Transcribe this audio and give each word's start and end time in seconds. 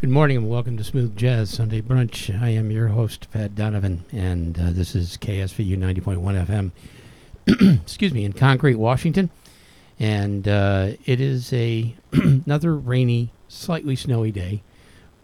Good 0.00 0.10
morning 0.10 0.36
and 0.36 0.48
welcome 0.48 0.76
to 0.76 0.84
Smooth 0.84 1.16
Jazz 1.16 1.50
Sunday 1.50 1.82
Brunch. 1.82 2.32
I 2.40 2.50
am 2.50 2.70
your 2.70 2.86
host, 2.86 3.28
Pat 3.32 3.56
Donovan, 3.56 4.04
and 4.12 4.56
uh, 4.56 4.70
this 4.70 4.94
is 4.94 5.16
KSVU 5.16 5.76
90.1 5.76 6.70
FM, 7.48 7.80
excuse 7.82 8.14
me, 8.14 8.24
in 8.24 8.32
Concrete, 8.32 8.76
Washington. 8.76 9.28
And 9.98 10.46
uh, 10.46 10.90
it 11.04 11.20
is 11.20 11.52
a 11.52 11.96
another 12.12 12.76
rainy, 12.76 13.32
slightly 13.48 13.96
snowy 13.96 14.30
day. 14.30 14.62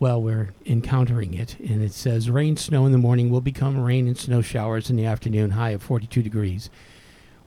Well, 0.00 0.20
we're 0.20 0.52
encountering 0.66 1.34
it, 1.34 1.56
and 1.60 1.80
it 1.80 1.92
says 1.92 2.28
rain, 2.28 2.56
snow 2.56 2.84
in 2.84 2.90
the 2.90 2.98
morning 2.98 3.30
will 3.30 3.40
become 3.40 3.78
rain 3.80 4.08
and 4.08 4.18
snow 4.18 4.42
showers 4.42 4.90
in 4.90 4.96
the 4.96 5.06
afternoon, 5.06 5.50
high 5.50 5.70
of 5.70 5.84
42 5.84 6.20
degrees. 6.20 6.68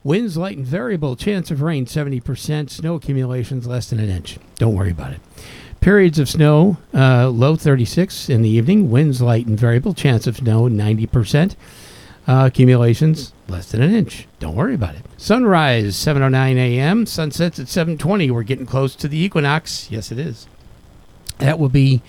Winds 0.02 0.38
light 0.38 0.56
and 0.56 0.66
variable, 0.66 1.14
chance 1.14 1.50
of 1.50 1.60
rain 1.60 1.84
70%, 1.84 2.70
snow 2.70 2.94
accumulations 2.94 3.66
less 3.66 3.90
than 3.90 4.00
an 4.00 4.08
inch. 4.08 4.38
Don't 4.54 4.74
worry 4.74 4.92
about 4.92 5.12
it. 5.12 5.20
Periods 5.80 6.18
of 6.18 6.28
snow, 6.28 6.76
uh, 6.92 7.28
low 7.28 7.56
36 7.56 8.28
in 8.28 8.42
the 8.42 8.48
evening, 8.48 8.90
winds 8.90 9.22
light 9.22 9.46
and 9.46 9.58
variable, 9.58 9.94
chance 9.94 10.26
of 10.26 10.38
snow 10.38 10.68
90%. 10.68 11.54
Uh, 12.26 12.44
accumulations 12.44 13.32
less 13.48 13.70
than 13.70 13.80
an 13.80 13.94
inch. 13.94 14.28
Don't 14.38 14.54
worry 14.54 14.74
about 14.74 14.94
it. 14.94 15.02
Sunrise 15.16 15.96
7:09 15.96 16.58
a.m. 16.58 17.06
Sunsets 17.06 17.58
at 17.58 17.68
7:20. 17.68 18.30
We're 18.30 18.42
getting 18.42 18.66
close 18.66 18.94
to 18.96 19.08
the 19.08 19.18
equinox. 19.18 19.90
Yes, 19.90 20.12
it 20.12 20.18
is. 20.18 20.46
That 21.38 21.58
will 21.58 21.70
be 21.70 22.02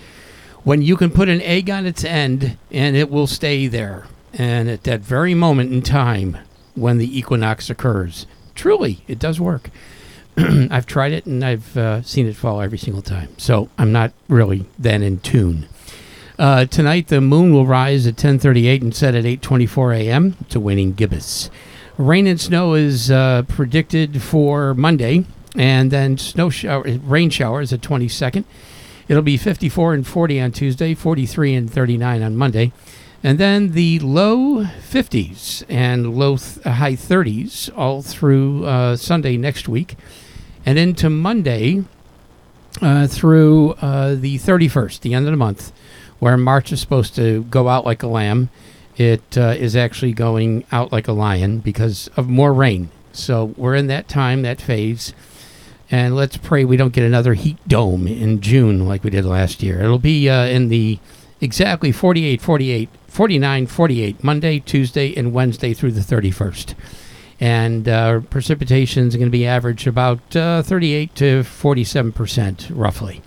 when 0.62 0.82
you 0.82 0.96
can 0.96 1.10
put 1.10 1.30
an 1.30 1.40
egg 1.40 1.70
on 1.70 1.86
its 1.86 2.04
end 2.04 2.58
and 2.70 2.96
it 2.96 3.10
will 3.10 3.26
stay 3.26 3.66
there. 3.66 4.06
And 4.34 4.68
at 4.68 4.84
that 4.84 5.00
very 5.00 5.32
moment 5.32 5.72
in 5.72 5.80
time 5.80 6.36
when 6.74 6.98
the 6.98 7.18
equinox 7.18 7.70
occurs, 7.70 8.26
truly, 8.54 9.02
it 9.08 9.18
does 9.18 9.40
work. 9.40 9.70
I've 10.70 10.86
tried 10.86 11.12
it 11.12 11.26
and 11.26 11.44
I've 11.44 11.76
uh, 11.76 12.02
seen 12.02 12.26
it 12.26 12.36
fall 12.36 12.60
every 12.60 12.78
single 12.78 13.02
time. 13.02 13.28
So 13.38 13.68
I'm 13.78 13.92
not 13.92 14.12
really 14.28 14.66
then 14.78 15.02
in 15.02 15.20
tune. 15.20 15.68
Uh, 16.38 16.64
tonight, 16.64 17.08
the 17.08 17.20
moon 17.20 17.52
will 17.52 17.66
rise 17.66 18.06
at 18.06 18.16
10:38 18.16 18.80
and 18.80 18.94
set 18.94 19.14
at 19.14 19.24
8:24 19.24 19.94
a.m. 19.96 20.36
to 20.48 20.58
waning 20.58 20.94
gibbous. 20.94 21.50
Rain 21.98 22.26
and 22.26 22.40
snow 22.40 22.72
is 22.72 23.10
uh, 23.10 23.42
predicted 23.46 24.22
for 24.22 24.72
Monday, 24.72 25.26
and 25.54 25.90
then 25.90 26.16
snow 26.16 26.48
shower, 26.48 26.82
rain 26.82 27.28
showers 27.28 27.74
at 27.74 27.82
22nd. 27.82 28.44
It'll 29.06 29.22
be 29.22 29.36
54 29.36 29.92
and 29.92 30.06
40 30.06 30.40
on 30.40 30.52
Tuesday, 30.52 30.94
43 30.94 31.54
and 31.54 31.70
39 31.70 32.22
on 32.22 32.36
Monday, 32.36 32.72
and 33.22 33.36
then 33.36 33.72
the 33.72 33.98
low 33.98 34.64
50s 34.64 35.64
and 35.68 36.16
low 36.16 36.38
th- 36.38 36.64
high 36.64 36.94
30s 36.94 37.68
all 37.76 38.00
through 38.00 38.64
uh, 38.64 38.96
Sunday 38.96 39.36
next 39.36 39.68
week, 39.68 39.96
and 40.64 40.78
into 40.78 41.10
Monday 41.10 41.84
uh, 42.80 43.06
through 43.06 43.72
uh, 43.80 44.14
the 44.14 44.38
31st, 44.38 45.00
the 45.00 45.14
end 45.14 45.26
of 45.26 45.32
the 45.32 45.36
month 45.36 45.72
where 46.20 46.36
March 46.36 46.70
is 46.70 46.80
supposed 46.80 47.16
to 47.16 47.42
go 47.44 47.68
out 47.68 47.84
like 47.84 48.02
a 48.02 48.06
lamb, 48.06 48.50
it 48.96 49.36
uh, 49.36 49.54
is 49.58 49.74
actually 49.74 50.12
going 50.12 50.64
out 50.70 50.92
like 50.92 51.08
a 51.08 51.12
lion 51.12 51.58
because 51.58 52.08
of 52.16 52.28
more 52.28 52.52
rain. 52.52 52.90
So 53.12 53.54
we're 53.56 53.74
in 53.74 53.88
that 53.88 54.06
time, 54.06 54.42
that 54.42 54.60
phase. 54.60 55.12
And 55.90 56.14
let's 56.14 56.36
pray 56.36 56.64
we 56.64 56.76
don't 56.76 56.92
get 56.92 57.04
another 57.04 57.34
heat 57.34 57.56
dome 57.66 58.06
in 58.06 58.40
June 58.40 58.86
like 58.86 59.02
we 59.02 59.10
did 59.10 59.24
last 59.24 59.62
year. 59.62 59.80
It'll 59.80 59.98
be 59.98 60.28
uh, 60.28 60.44
in 60.44 60.68
the 60.68 61.00
exactly 61.40 61.90
48, 61.90 62.40
48, 62.40 62.88
49, 63.08 63.66
48, 63.66 64.22
Monday, 64.22 64.60
Tuesday, 64.60 65.16
and 65.16 65.32
Wednesday 65.32 65.74
through 65.74 65.92
the 65.92 66.00
31st. 66.00 66.74
And 67.40 67.88
uh, 67.88 68.20
precipitation 68.20 69.08
is 69.08 69.16
going 69.16 69.26
to 69.26 69.30
be 69.30 69.46
average 69.46 69.86
about 69.86 70.36
uh, 70.36 70.62
38 70.62 71.14
to 71.16 71.24
47%, 71.42 72.70
roughly. 72.74 73.22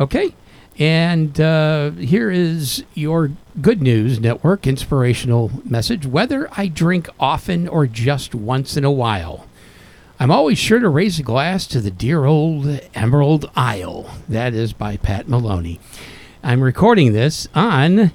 Okay, 0.00 0.34
and 0.78 1.38
uh, 1.38 1.90
here 1.92 2.30
is 2.30 2.82
your 2.94 3.30
Good 3.60 3.82
News 3.82 4.18
Network 4.18 4.66
inspirational 4.66 5.50
message. 5.64 6.06
Whether 6.06 6.48
I 6.56 6.68
drink 6.68 7.08
often 7.20 7.68
or 7.68 7.86
just 7.86 8.34
once 8.34 8.76
in 8.76 8.84
a 8.84 8.90
while, 8.90 9.46
I'm 10.18 10.30
always 10.30 10.58
sure 10.58 10.78
to 10.78 10.88
raise 10.88 11.18
a 11.18 11.22
glass 11.22 11.66
to 11.68 11.80
the 11.80 11.90
dear 11.90 12.24
old 12.24 12.80
Emerald 12.94 13.50
Isle. 13.54 14.10
That 14.28 14.54
is 14.54 14.72
by 14.72 14.96
Pat 14.96 15.28
Maloney. 15.28 15.78
I'm 16.42 16.62
recording 16.62 17.12
this 17.12 17.48
on, 17.54 18.12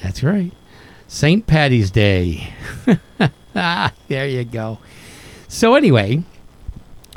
that's 0.00 0.22
right, 0.22 0.52
St. 1.08 1.46
Patty's 1.46 1.90
Day. 1.90 2.52
ah, 3.54 3.92
there 4.08 4.26
you 4.26 4.44
go. 4.44 4.78
So, 5.48 5.74
anyway, 5.74 6.22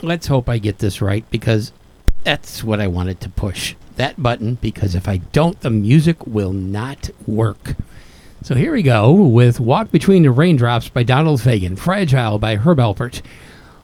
let's 0.01 0.27
hope 0.27 0.49
I 0.49 0.57
get 0.57 0.79
this 0.79 1.01
right 1.01 1.25
because 1.29 1.71
that's 2.23 2.63
what 2.63 2.79
I 2.79 2.87
wanted 2.87 3.19
to 3.21 3.29
push 3.29 3.75
that 3.95 4.21
button 4.21 4.55
because 4.55 4.95
if 4.95 5.07
I 5.07 5.17
don't, 5.17 5.59
the 5.61 5.69
music 5.69 6.25
will 6.25 6.53
not 6.53 7.09
work. 7.27 7.75
So 8.43 8.55
here 8.55 8.71
we 8.71 8.81
go 8.81 9.11
with 9.11 9.59
Walk 9.59 9.91
Between 9.91 10.23
the 10.23 10.31
Raindrops 10.31 10.89
by 10.89 11.03
Donald 11.03 11.41
Fagen, 11.41 11.77
Fragile 11.77 12.39
by 12.39 12.55
Herb 12.55 12.79
Alpert, 12.79 13.21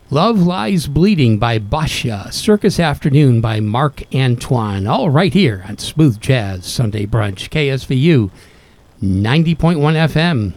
Love 0.09 0.39
Lies 0.39 0.87
Bleeding 0.87 1.37
by 1.37 1.59
Basia, 1.59 2.31
Circus 2.31 2.79
Afternoon 2.79 3.39
by 3.39 3.59
Marc 3.59 4.03
Antoine, 4.15 4.87
all 4.87 5.11
right 5.11 5.33
here 5.33 5.63
on 5.67 5.77
Smooth 5.77 6.19
Jazz 6.19 6.65
Sunday 6.65 7.05
Brunch, 7.05 7.49
KSVU 7.49 8.31
90.1 9.01 9.77
FM. 9.77 10.53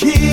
kid. 0.00 0.29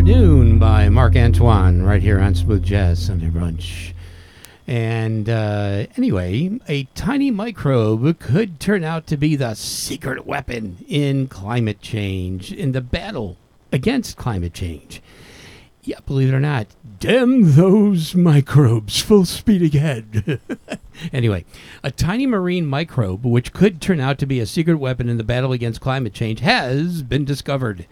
Afternoon 0.00 0.58
by 0.58 0.88
Marc 0.88 1.14
Antoine, 1.14 1.82
right 1.82 2.00
here 2.00 2.20
on 2.20 2.34
Smooth 2.34 2.62
Jazz 2.62 3.04
Sunday 3.04 3.28
Brunch. 3.28 3.92
And 4.66 5.28
uh, 5.28 5.88
anyway, 5.94 6.58
a 6.66 6.84
tiny 6.94 7.30
microbe 7.30 8.18
could 8.18 8.60
turn 8.60 8.82
out 8.82 9.06
to 9.08 9.18
be 9.18 9.36
the 9.36 9.52
secret 9.52 10.24
weapon 10.24 10.82
in 10.88 11.28
climate 11.28 11.82
change, 11.82 12.50
in 12.50 12.72
the 12.72 12.80
battle 12.80 13.36
against 13.72 14.16
climate 14.16 14.54
change. 14.54 15.02
Yeah, 15.82 16.00
believe 16.06 16.30
it 16.30 16.34
or 16.34 16.40
not, 16.40 16.68
damn 16.98 17.52
those 17.52 18.14
microbes, 18.14 19.02
full 19.02 19.26
speed 19.26 19.74
ahead. 19.74 20.40
anyway, 21.12 21.44
a 21.84 21.90
tiny 21.90 22.26
marine 22.26 22.64
microbe, 22.64 23.26
which 23.26 23.52
could 23.52 23.82
turn 23.82 24.00
out 24.00 24.16
to 24.20 24.26
be 24.26 24.40
a 24.40 24.46
secret 24.46 24.78
weapon 24.78 25.10
in 25.10 25.18
the 25.18 25.24
battle 25.24 25.52
against 25.52 25.82
climate 25.82 26.14
change, 26.14 26.40
has 26.40 27.02
been 27.02 27.26
discovered. 27.26 27.84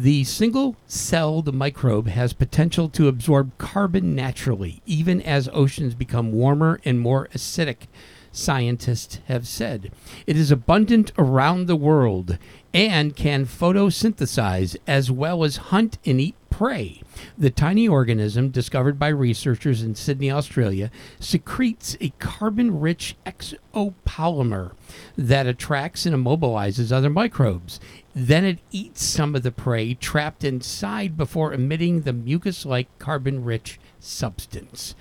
The 0.00 0.22
single 0.22 0.76
celled 0.86 1.52
microbe 1.52 2.06
has 2.06 2.32
potential 2.32 2.88
to 2.90 3.08
absorb 3.08 3.58
carbon 3.58 4.14
naturally, 4.14 4.80
even 4.86 5.20
as 5.20 5.48
oceans 5.52 5.96
become 5.96 6.30
warmer 6.30 6.78
and 6.84 7.00
more 7.00 7.28
acidic, 7.34 7.88
scientists 8.30 9.18
have 9.26 9.48
said. 9.48 9.90
It 10.24 10.36
is 10.36 10.52
abundant 10.52 11.10
around 11.18 11.66
the 11.66 11.74
world 11.74 12.38
and 12.72 13.16
can 13.16 13.44
photosynthesize 13.44 14.76
as 14.86 15.10
well 15.10 15.42
as 15.42 15.56
hunt 15.56 15.98
and 16.06 16.20
eat 16.20 16.36
prey. 16.48 17.02
The 17.36 17.50
tiny 17.50 17.88
organism, 17.88 18.50
discovered 18.50 18.98
by 18.98 19.08
researchers 19.08 19.82
in 19.82 19.94
Sydney, 19.94 20.30
Australia, 20.30 20.92
secretes 21.18 21.96
a 22.00 22.10
carbon 22.18 22.78
rich 22.78 23.16
exopolymer 23.26 24.72
that 25.16 25.46
attracts 25.46 26.06
and 26.06 26.14
immobilizes 26.14 26.92
other 26.92 27.10
microbes. 27.10 27.80
Then 28.20 28.44
it 28.44 28.58
eats 28.72 29.04
some 29.04 29.36
of 29.36 29.44
the 29.44 29.52
prey 29.52 29.94
trapped 29.94 30.42
inside 30.42 31.16
before 31.16 31.54
emitting 31.54 32.00
the 32.00 32.12
mucus 32.12 32.66
like 32.66 32.88
carbon 32.98 33.44
rich 33.44 33.78
substance. 34.00 34.96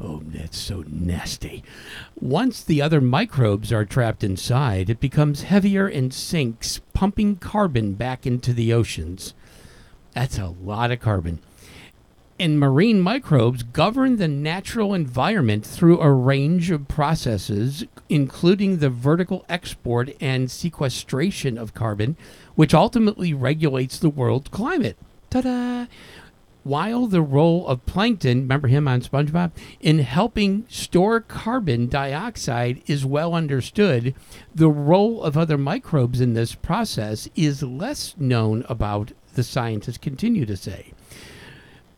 Oh, 0.00 0.22
that's 0.26 0.58
so 0.58 0.82
nasty. 0.88 1.62
Once 2.20 2.64
the 2.64 2.82
other 2.82 3.00
microbes 3.00 3.72
are 3.72 3.84
trapped 3.84 4.24
inside, 4.24 4.90
it 4.90 4.98
becomes 4.98 5.42
heavier 5.42 5.86
and 5.86 6.12
sinks, 6.12 6.80
pumping 6.94 7.36
carbon 7.36 7.94
back 7.94 8.26
into 8.26 8.52
the 8.52 8.72
oceans. 8.72 9.34
That's 10.14 10.36
a 10.36 10.48
lot 10.48 10.90
of 10.90 10.98
carbon. 10.98 11.38
And 12.40 12.60
marine 12.60 13.00
microbes 13.00 13.64
govern 13.64 14.16
the 14.16 14.28
natural 14.28 14.94
environment 14.94 15.66
through 15.66 16.00
a 16.00 16.12
range 16.12 16.70
of 16.70 16.86
processes, 16.86 17.84
including 18.08 18.78
the 18.78 18.90
vertical 18.90 19.44
export 19.48 20.10
and 20.20 20.48
sequestration 20.48 21.58
of 21.58 21.74
carbon, 21.74 22.16
which 22.58 22.74
ultimately 22.74 23.32
regulates 23.32 24.00
the 24.00 24.10
world's 24.10 24.48
climate. 24.48 24.96
Ta 25.30 25.42
da! 25.42 25.86
While 26.64 27.06
the 27.06 27.22
role 27.22 27.64
of 27.68 27.86
plankton, 27.86 28.40
remember 28.40 28.66
him 28.66 28.88
on 28.88 29.00
SpongeBob, 29.00 29.52
in 29.80 30.00
helping 30.00 30.66
store 30.68 31.20
carbon 31.20 31.86
dioxide 31.86 32.82
is 32.88 33.06
well 33.06 33.32
understood, 33.32 34.12
the 34.52 34.70
role 34.70 35.22
of 35.22 35.36
other 35.36 35.56
microbes 35.56 36.20
in 36.20 36.34
this 36.34 36.56
process 36.56 37.28
is 37.36 37.62
less 37.62 38.16
known 38.18 38.64
about, 38.68 39.12
the 39.34 39.44
scientists 39.44 39.98
continue 39.98 40.44
to 40.44 40.56
say. 40.56 40.92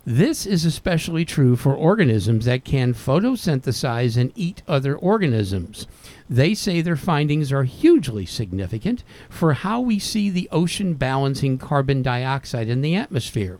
This 0.04 0.44
is 0.44 0.66
especially 0.66 1.24
true 1.24 1.56
for 1.56 1.74
organisms 1.74 2.44
that 2.44 2.66
can 2.66 2.92
photosynthesize 2.92 4.18
and 4.18 4.30
eat 4.34 4.62
other 4.68 4.94
organisms. 4.94 5.86
They 6.30 6.54
say 6.54 6.80
their 6.80 6.94
findings 6.94 7.50
are 7.50 7.64
hugely 7.64 8.24
significant 8.24 9.02
for 9.28 9.52
how 9.54 9.80
we 9.80 9.98
see 9.98 10.30
the 10.30 10.48
ocean 10.52 10.94
balancing 10.94 11.58
carbon 11.58 12.02
dioxide 12.02 12.68
in 12.68 12.82
the 12.82 12.94
atmosphere. 12.94 13.58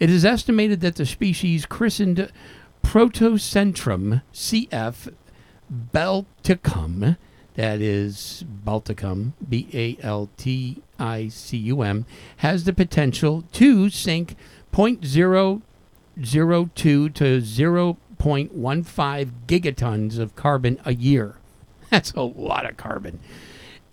It 0.00 0.10
is 0.10 0.24
estimated 0.24 0.80
that 0.80 0.96
the 0.96 1.06
species 1.06 1.64
christened 1.64 2.32
Prorocentrum 2.82 4.22
cf. 4.34 5.14
balticum, 5.70 7.16
that 7.54 7.80
is 7.80 8.44
Balticum, 8.64 9.34
B 9.48 9.68
A 9.72 9.96
L 10.04 10.28
T 10.36 10.82
I 10.98 11.28
C 11.28 11.56
U 11.58 11.82
M, 11.82 12.04
has 12.38 12.64
the 12.64 12.72
potential 12.72 13.44
to 13.52 13.90
sink 13.90 14.34
0.002 14.72 15.62
to 16.20 17.24
0.15 17.40 19.30
gigatons 19.46 20.18
of 20.18 20.34
carbon 20.34 20.80
a 20.84 20.94
year. 20.94 21.37
That's 21.90 22.12
a 22.12 22.22
lot 22.22 22.68
of 22.68 22.76
carbon. 22.76 23.20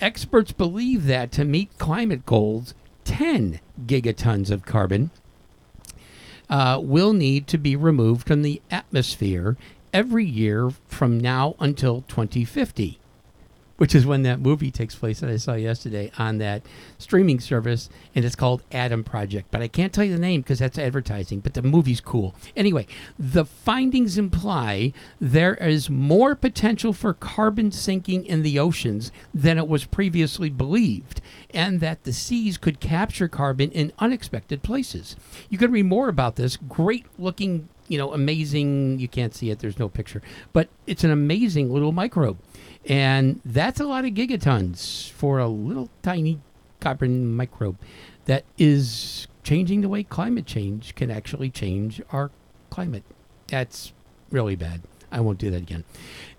Experts 0.01 0.51
believe 0.51 1.05
that 1.05 1.31
to 1.33 1.45
meet 1.45 1.77
climate 1.77 2.25
goals, 2.25 2.73
10 3.05 3.59
gigatons 3.85 4.51
of 4.51 4.65
carbon 4.65 5.11
uh, 6.49 6.79
will 6.81 7.13
need 7.13 7.47
to 7.47 7.57
be 7.57 7.75
removed 7.75 8.27
from 8.27 8.41
the 8.41 8.61
atmosphere 8.69 9.55
every 9.93 10.25
year 10.25 10.71
from 10.87 11.19
now 11.19 11.55
until 11.59 12.01
2050 12.09 12.99
which 13.77 13.93
is 13.93 14.05
when 14.05 14.23
that 14.23 14.39
movie 14.39 14.71
takes 14.71 14.95
place 14.95 15.19
that 15.19 15.29
I 15.29 15.37
saw 15.37 15.53
yesterday 15.53 16.11
on 16.17 16.37
that 16.37 16.63
streaming 16.97 17.39
service, 17.39 17.89
and 18.13 18.23
it's 18.23 18.35
called 18.35 18.63
Adam 18.71 19.03
Project. 19.03 19.49
But 19.51 19.61
I 19.61 19.67
can't 19.67 19.91
tell 19.91 20.03
you 20.03 20.13
the 20.13 20.19
name 20.19 20.41
because 20.41 20.59
that's 20.59 20.77
advertising, 20.77 21.41
but 21.41 21.53
the 21.53 21.61
movie's 21.61 22.01
cool. 22.01 22.35
Anyway, 22.55 22.87
the 23.19 23.45
findings 23.45 24.17
imply 24.17 24.93
there 25.19 25.55
is 25.55 25.89
more 25.89 26.35
potential 26.35 26.93
for 26.93 27.13
carbon 27.13 27.71
sinking 27.71 28.25
in 28.25 28.43
the 28.43 28.59
oceans 28.59 29.11
than 29.33 29.57
it 29.57 29.67
was 29.67 29.85
previously 29.85 30.49
believed, 30.49 31.21
and 31.53 31.79
that 31.81 32.03
the 32.03 32.13
seas 32.13 32.57
could 32.57 32.79
capture 32.79 33.27
carbon 33.27 33.71
in 33.71 33.91
unexpected 33.99 34.63
places. 34.63 35.15
You 35.49 35.57
can 35.57 35.71
read 35.71 35.85
more 35.85 36.07
about 36.07 36.37
this 36.37 36.57
great 36.57 37.05
looking, 37.19 37.67
you 37.87 37.97
know, 37.97 38.13
amazing, 38.13 38.99
you 38.99 39.07
can't 39.07 39.35
see 39.35 39.49
it, 39.49 39.59
there's 39.59 39.79
no 39.79 39.89
picture, 39.89 40.21
but 40.53 40.69
it's 40.87 41.03
an 41.03 41.11
amazing 41.11 41.71
little 41.71 41.91
microbe. 41.91 42.37
And 42.87 43.41
that's 43.43 43.79
a 43.79 43.85
lot 43.85 44.05
of 44.05 44.11
gigatons 44.11 45.09
for 45.11 45.39
a 45.39 45.47
little 45.47 45.89
tiny 46.03 46.39
carbon 46.79 47.35
microbe 47.35 47.77
that 48.25 48.43
is 48.57 49.27
changing 49.43 49.81
the 49.81 49.89
way 49.89 50.03
climate 50.03 50.45
change 50.45 50.95
can 50.95 51.09
actually 51.09 51.49
change 51.49 52.01
our 52.11 52.31
climate. 52.69 53.03
That's 53.47 53.93
really 54.29 54.55
bad. 54.55 54.81
I 55.11 55.21
won't 55.21 55.37
do 55.37 55.49
that 55.51 55.61
again. 55.61 55.83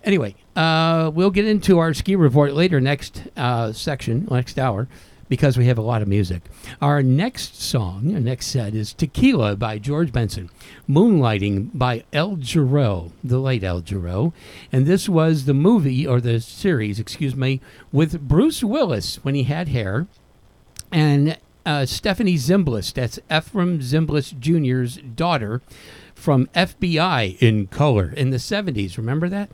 Anyway, 0.03 0.35
uh, 0.55 1.11
we'll 1.13 1.31
get 1.31 1.45
into 1.45 1.79
our 1.79 1.93
ski 1.93 2.15
report 2.15 2.53
later, 2.53 2.79
next 2.79 3.23
uh, 3.35 3.71
section, 3.73 4.27
next 4.29 4.59
hour 4.59 4.87
because 5.29 5.57
we 5.57 5.65
have 5.65 5.77
a 5.77 5.81
lot 5.81 6.01
of 6.01 6.07
music. 6.07 6.43
Our 6.81 7.03
next 7.03 7.61
song, 7.61 8.13
our 8.13 8.19
next 8.19 8.47
set 8.47 8.73
is 8.73 8.93
Tequila 8.93 9.55
by 9.55 9.77
George 9.79 10.11
Benson, 10.11 10.49
Moonlighting 10.89 11.71
by 11.73 12.03
Al 12.13 12.37
Jarreau, 12.37 13.11
the 13.23 13.39
late 13.39 13.63
Al 13.63 13.81
Jarreau. 13.81 14.33
And 14.71 14.85
this 14.85 15.09
was 15.09 15.45
the 15.45 15.53
movie, 15.53 16.05
or 16.07 16.21
the 16.21 16.39
series, 16.39 16.99
excuse 16.99 17.35
me, 17.35 17.61
with 17.91 18.27
Bruce 18.27 18.63
Willis 18.63 19.23
when 19.23 19.35
he 19.35 19.43
had 19.43 19.67
hair, 19.69 20.07
and 20.91 21.37
uh, 21.65 21.85
Stephanie 21.85 22.35
Zimbalist, 22.35 22.93
that's 22.93 23.19
Efrem 23.29 23.79
Zimbalist 23.79 24.39
Jr.'s 24.39 24.97
daughter 25.15 25.61
from 26.15 26.47
FBI 26.47 27.37
in 27.39 27.67
color 27.67 28.09
in 28.15 28.29
the 28.29 28.37
70s. 28.37 28.97
Remember 28.97 29.27
that? 29.27 29.49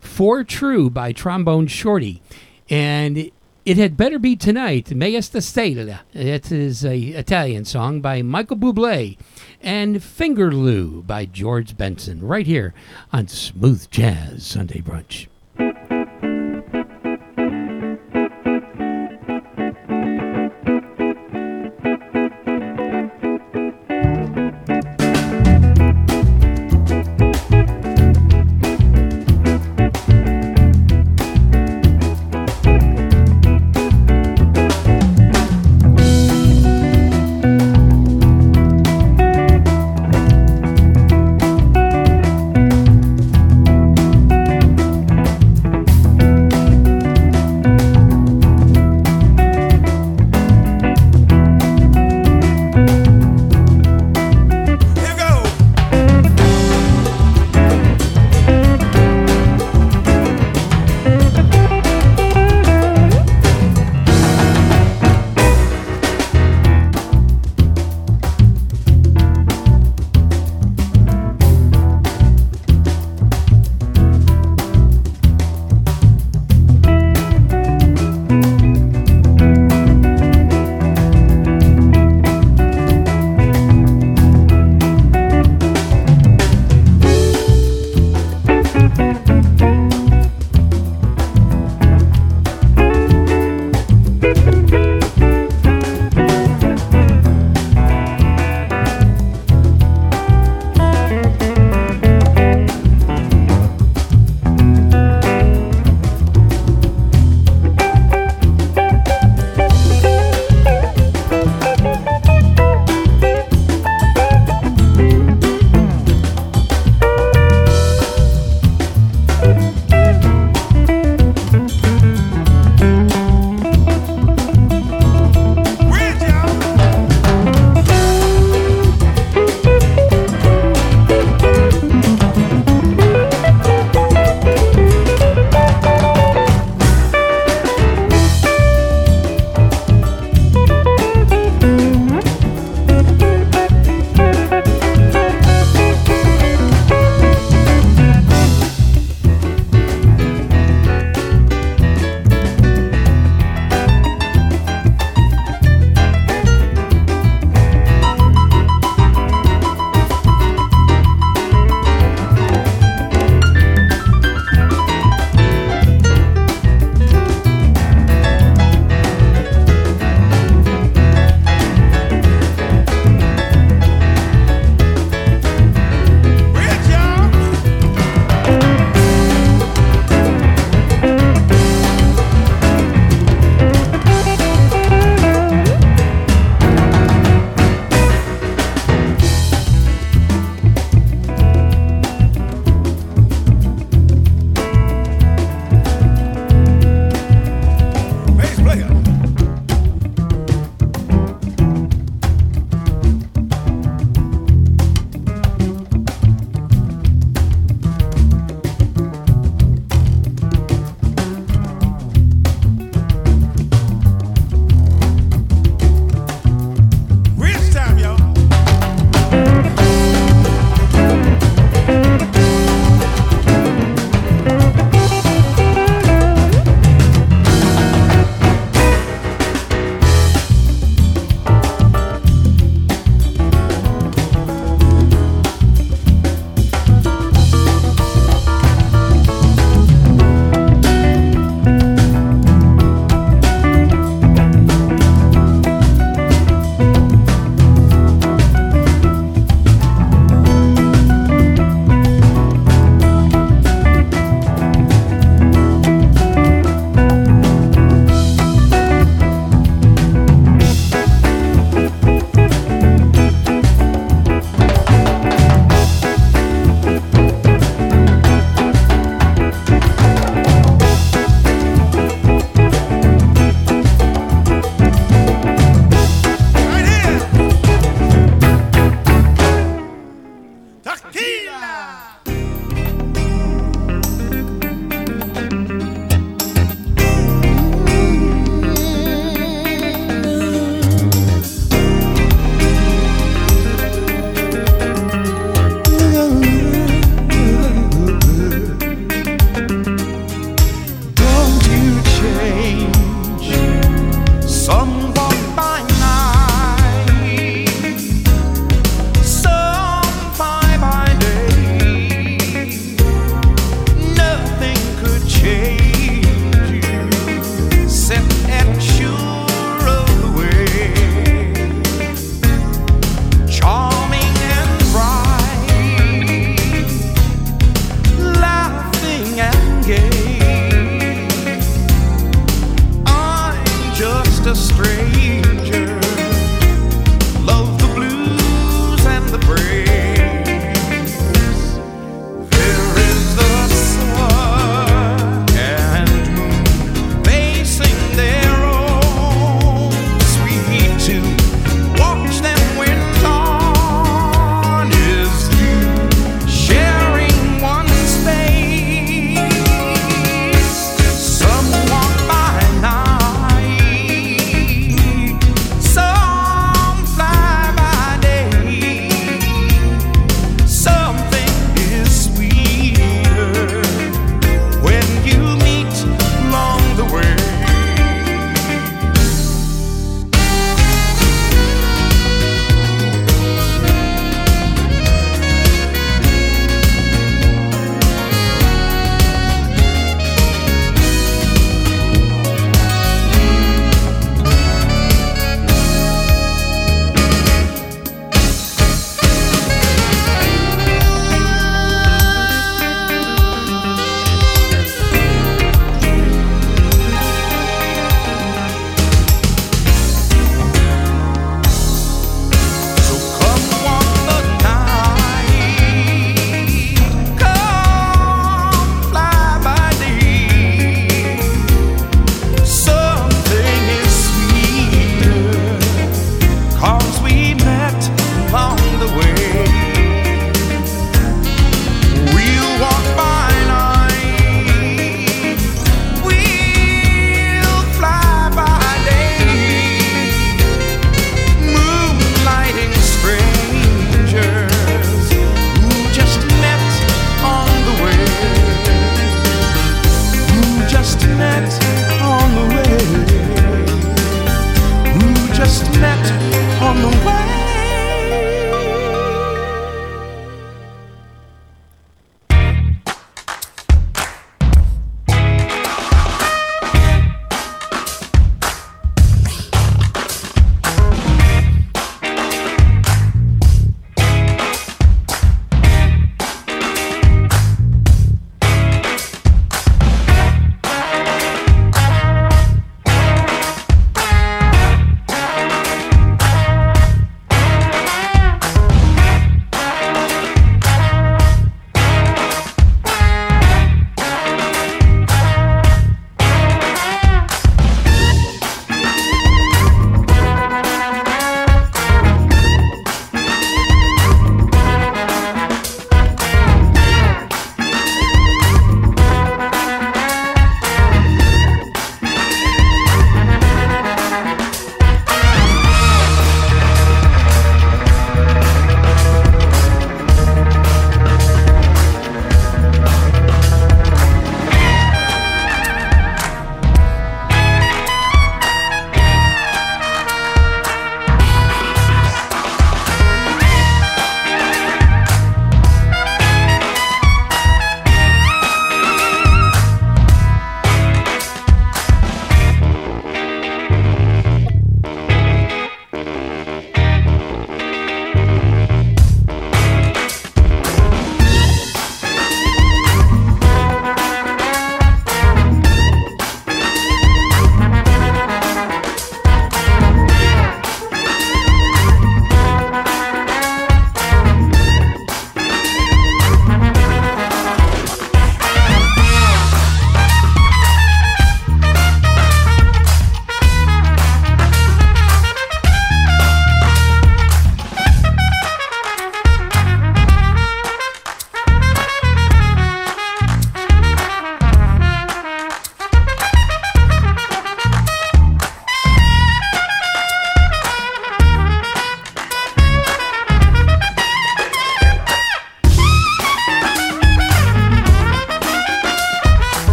For 0.00 0.42
True 0.42 0.90
by 0.90 1.12
Trombone 1.12 1.68
Shorty. 1.68 2.20
And 2.68 3.30
it 3.64 3.76
Had 3.76 3.96
Better 3.96 4.18
Be 4.18 4.34
Tonight, 4.34 4.92
Meglio 4.94 5.20
Stasera. 5.20 6.00
It 6.12 6.50
is 6.50 6.84
a 6.84 6.98
Italian 6.98 7.64
song 7.64 8.00
by 8.00 8.20
Michael 8.22 8.56
Bublé. 8.56 9.16
And 9.60 9.96
Fingerloo 10.02 11.06
by 11.06 11.26
George 11.26 11.76
Benson, 11.76 12.20
right 12.20 12.46
here 12.46 12.74
on 13.12 13.28
Smooth 13.28 13.88
Jazz 13.90 14.44
Sunday 14.44 14.80
Brunch. 14.80 15.28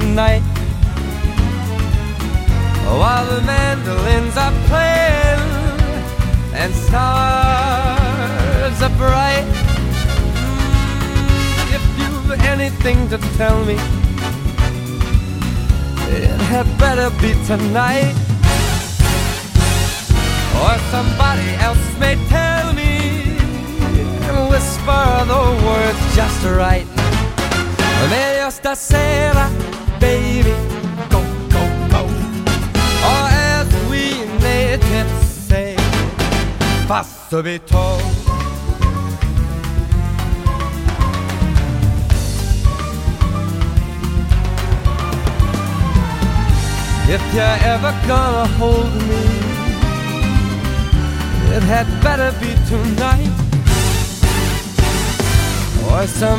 Tonight. 0.00 0.33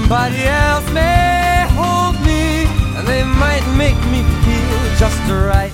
Somebody 0.07 0.43
else 0.43 0.87
may 0.91 1.65
hold 1.71 2.13
me, 2.23 2.65
and 2.95 3.07
they 3.07 3.23
might 3.23 3.65
make 3.75 3.97
me 4.11 4.21
feel 4.43 4.81
just 4.99 5.19
right. 5.31 5.73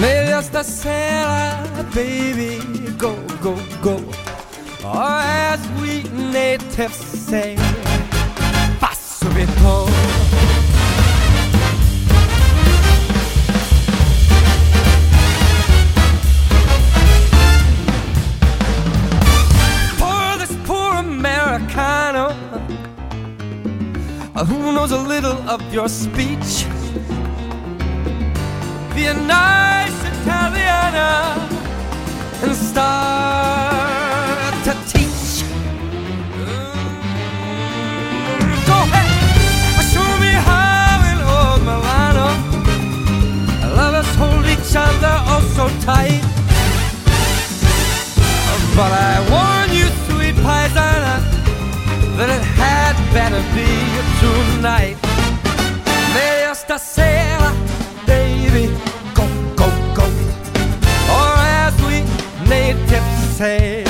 Meglio 0.00 0.40
stasera, 0.40 1.68
baby, 1.94 2.58
go, 2.96 3.14
go, 3.42 3.54
go. 3.82 3.96
Or 4.82 5.20
as 5.52 5.60
we 5.78 6.04
natives 6.32 6.96
say, 6.96 7.51
Be 29.02 29.08
a 29.08 29.14
nice 29.14 29.98
Italiana 30.04 31.10
and 32.44 32.54
start 32.54 34.54
to 34.66 34.72
teach. 34.92 35.42
Mm, 36.38 36.86
Go 38.64 38.76
ahead, 38.86 39.10
show 39.92 40.10
me 40.22 40.32
how 40.46 41.02
in 41.10 41.18
old 41.34 41.60
Milano 41.66 42.28
lovers 43.74 44.10
hold 44.14 44.46
each 44.46 44.72
other 44.76 45.14
oh 45.32 45.42
so 45.56 45.66
tight. 45.84 46.22
But 48.76 48.92
I 48.92 48.96
warn 49.32 49.70
you, 49.76 49.86
sweet 50.06 50.36
paisana, 50.46 51.14
that 52.16 52.28
it 52.36 52.44
had 52.54 52.94
better 53.12 53.42
be 53.52 53.68
tonight. 54.20 55.01
Say, 63.42 63.82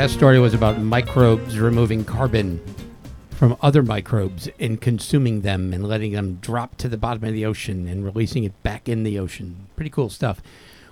last 0.00 0.14
story 0.14 0.38
was 0.38 0.54
about 0.54 0.80
microbes 0.80 1.58
removing 1.58 2.02
carbon 2.06 2.58
from 3.32 3.54
other 3.60 3.82
microbes 3.82 4.48
and 4.58 4.80
consuming 4.80 5.42
them 5.42 5.74
and 5.74 5.86
letting 5.86 6.12
them 6.12 6.38
drop 6.40 6.74
to 6.78 6.88
the 6.88 6.96
bottom 6.96 7.22
of 7.24 7.34
the 7.34 7.44
ocean 7.44 7.86
and 7.86 8.02
releasing 8.02 8.42
it 8.44 8.62
back 8.62 8.88
in 8.88 9.02
the 9.02 9.18
ocean. 9.18 9.68
Pretty 9.76 9.90
cool 9.90 10.08
stuff. 10.08 10.40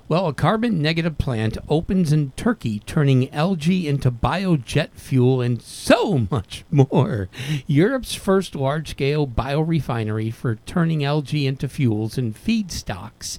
Well, 0.09 0.27
a 0.27 0.35
carbon 0.35 0.83
negative 0.83 1.17
plant 1.17 1.57
opens 1.71 2.13
in 2.13 2.33
Turkey, 2.33 2.81
turning 2.81 3.33
algae 3.33 3.89
into 3.89 4.11
biojet 4.11 4.91
fuel 4.91 5.41
and 5.41 5.63
so 5.63 6.27
much 6.31 6.67
more. 6.71 7.31
Europe's 7.67 8.15
first 8.15 8.55
large 8.55 8.91
scale 8.91 9.27
biorefinery 9.27 10.31
for 10.35 10.57
turning 10.67 11.03
algae 11.03 11.47
into 11.47 11.67
fuels 11.67 12.19
and 12.19 12.37
feedstocks 12.37 13.39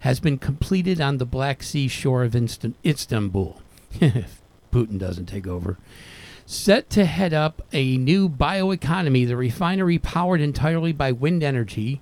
has 0.00 0.20
been 0.20 0.38
completed 0.38 1.00
on 1.00 1.18
the 1.18 1.26
Black 1.26 1.64
Sea 1.64 1.88
shore 1.88 2.22
of 2.22 2.36
Istanbul. 2.36 3.60
Putin 4.78 4.98
doesn't 4.98 5.26
take 5.26 5.48
over. 5.48 5.76
Set 6.46 6.88
to 6.90 7.04
head 7.04 7.34
up 7.34 7.62
a 7.72 7.96
new 7.96 8.28
bioeconomy, 8.28 9.26
the 9.26 9.36
refinery, 9.36 9.98
powered 9.98 10.40
entirely 10.40 10.92
by 10.92 11.10
wind 11.10 11.42
energy, 11.42 12.00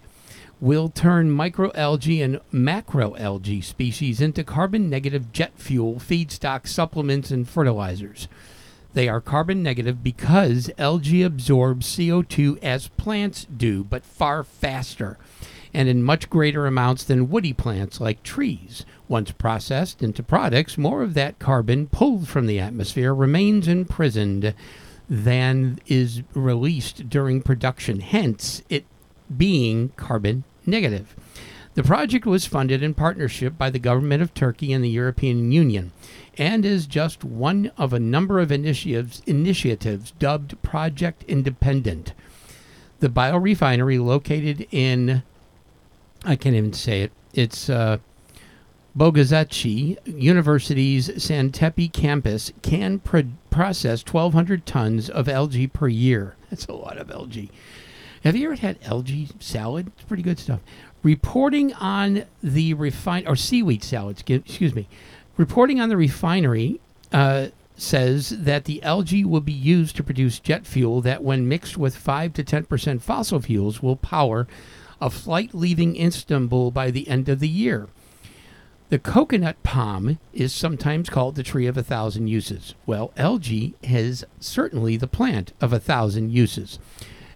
will 0.61 0.91
turn 0.91 1.31
microalgae 1.31 2.23
and 2.23 2.41
macroalgae 2.53 3.65
species 3.65 4.21
into 4.21 4.45
carbon 4.45 4.91
negative 4.91 5.33
jet 5.33 5.53
fuel, 5.57 5.95
feedstock, 5.95 6.69
supplements, 6.69 7.31
and 7.31 7.49
fertilizers. 7.49 8.29
They 8.93 9.09
are 9.09 9.21
carbon 9.23 9.63
negative 9.63 10.03
because 10.03 10.71
algae 10.77 11.23
absorbs 11.23 11.87
CO2 11.97 12.63
as 12.63 12.89
plants 12.89 13.47
do, 13.47 13.85
but 13.85 14.05
far 14.05 14.45
faster 14.45 15.19
and 15.73 15.89
in 15.89 16.03
much 16.03 16.31
greater 16.31 16.67
amounts 16.67 17.05
than 17.05 17.31
woody 17.31 17.53
plants 17.53 18.01
like 18.01 18.23
trees. 18.23 18.85
Once 19.09 19.31
processed 19.31 20.03
into 20.03 20.23
products, 20.23 20.77
more 20.77 21.03
of 21.03 21.15
that 21.15 21.39
carbon 21.39 21.87
pulled 21.87 22.29
from 22.29 22.47
the 22.47 22.59
atmosphere 22.59 23.15
remains 23.15 23.69
imprisoned 23.69 24.53
than 25.09 25.79
is 25.87 26.23
released 26.35 27.09
during 27.09 27.41
production, 27.41 28.01
hence, 28.01 28.63
it 28.69 28.85
being 29.37 29.91
carbon 29.91 30.45
negative. 30.65 31.15
The 31.75 31.85
project 31.85 32.25
was 32.25 32.47
funded 32.47 32.83
in 32.83 32.95
partnership 32.95 33.59
by 33.59 33.71
the 33.71 33.79
government 33.79 34.23
of 34.23 34.33
Turkey 34.33 34.73
and 34.73 34.83
the 34.83 34.89
European 34.89 35.53
Union 35.53 35.93
and 36.39 36.65
is 36.65 36.87
just 36.87 37.23
one 37.23 37.71
of 37.77 37.93
a 37.93 38.01
number 38.01 38.41
of 38.41 38.51
initiatives, 38.51 39.23
initiatives 39.27 40.13
dubbed 40.13 40.61
Project 40.63 41.23
Independent. 41.29 42.15
The 43.01 43.09
biorefinery 43.09 44.05
located 44.05 44.67
in 44.71 45.23
I 46.25 46.35
can't 46.35 46.57
even 46.57 46.73
say 46.73 47.03
it. 47.03 47.13
It's 47.35 47.69
uh, 47.69 47.99
Bogazici 48.97 49.99
University's 50.07 51.11
Santepe 51.11 51.93
campus 51.93 52.51
can 52.63 52.99
pro- 52.99 53.25
process 53.51 54.03
1,200 54.03 54.65
tons 54.65 55.11
of 55.11 55.29
algae 55.29 55.67
per 55.67 55.87
year. 55.87 56.35
That's 56.49 56.67
a 56.67 56.73
lot 56.73 56.97
of 56.97 57.11
algae. 57.11 57.51
Have 58.25 58.37
you 58.37 58.47
ever 58.47 58.57
had 58.57 58.79
algae 58.83 59.29
salad? 59.39 59.93
It's 59.95 60.05
pretty 60.05 60.23
good 60.23 60.39
stuff. 60.39 60.61
Reporting 61.03 61.75
on 61.75 62.25
the 62.43 62.73
refine 62.73 63.27
or 63.29 63.37
seaweed 63.37 63.85
salads, 63.85 64.25
excuse 64.27 64.75
me. 64.75 64.89
Reporting 65.37 65.79
on 65.79 65.91
the 65.91 65.97
refinery 65.99 66.81
uh, 67.13 67.49
says 67.77 68.31
that 68.31 68.65
the 68.65 68.83
algae 68.83 69.27
will 69.27 69.43
be 69.43 69.53
used 69.53 69.97
to 69.97 70.03
produce 70.03 70.41
jet 70.41 70.67
fuel 70.67 71.03
that, 71.03 71.23
when 71.23 71.47
mixed 71.47 71.77
with 71.77 71.95
5 71.95 72.33
to 72.33 72.43
10% 72.43 73.03
fossil 73.03 73.41
fuels, 73.41 73.83
will 73.83 73.97
power 73.97 74.49
a 75.03 75.11
flight 75.11 75.53
leaving 75.53 76.01
Istanbul 76.01 76.71
by 76.71 76.91
the 76.91 77.07
end 77.09 77.29
of 77.29 77.41
the 77.41 77.49
year. 77.49 77.89
The 78.89 78.99
coconut 79.01 79.61
palm 79.65 80.21
is 80.33 80.53
sometimes 80.53 81.11
called 81.11 81.35
the 81.35 81.43
tree 81.43 81.67
of 81.67 81.77
a 81.77 81.83
thousand 81.83 82.29
uses. 82.29 82.77
Well, 82.87 83.13
algae 83.17 83.75
is 83.83 84.25
certainly 84.39 84.97
the 84.97 85.09
plant 85.09 85.53
of 85.61 85.73
a 85.73 85.81
thousand 85.81 86.31
uses. 86.31 86.79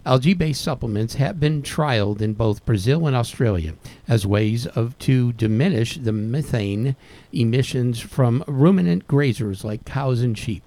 Algae 0.05 0.33
based 0.33 0.61
supplements 0.61 1.15
have 1.15 1.41
been 1.41 1.61
trialed 1.61 2.21
in 2.21 2.33
both 2.33 2.65
Brazil 2.65 3.05
and 3.05 3.17
Australia 3.17 3.73
as 4.07 4.25
ways 4.25 4.65
of 4.65 4.97
to 4.99 5.33
diminish 5.33 5.97
the 5.97 6.13
methane 6.13 6.95
emissions 7.33 7.99
from 7.99 8.45
ruminant 8.47 9.05
grazers 9.07 9.65
like 9.65 9.83
cows 9.83 10.21
and 10.21 10.37
sheep. 10.37 10.63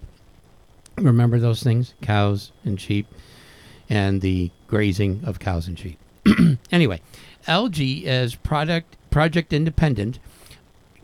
Remember 0.99 1.39
those 1.39 1.63
things? 1.63 1.95
Cows 2.03 2.53
and 2.63 2.79
sheep 2.79 3.07
and 3.89 4.21
the 4.21 4.51
grazing 4.69 5.23
of 5.25 5.39
cows 5.39 5.67
and 5.67 5.79
sheep. 5.79 5.99
anyway, 6.71 7.01
algae 7.47 8.07
is 8.07 8.35
product 8.35 8.97
project 9.11 9.53
independent 9.53 10.19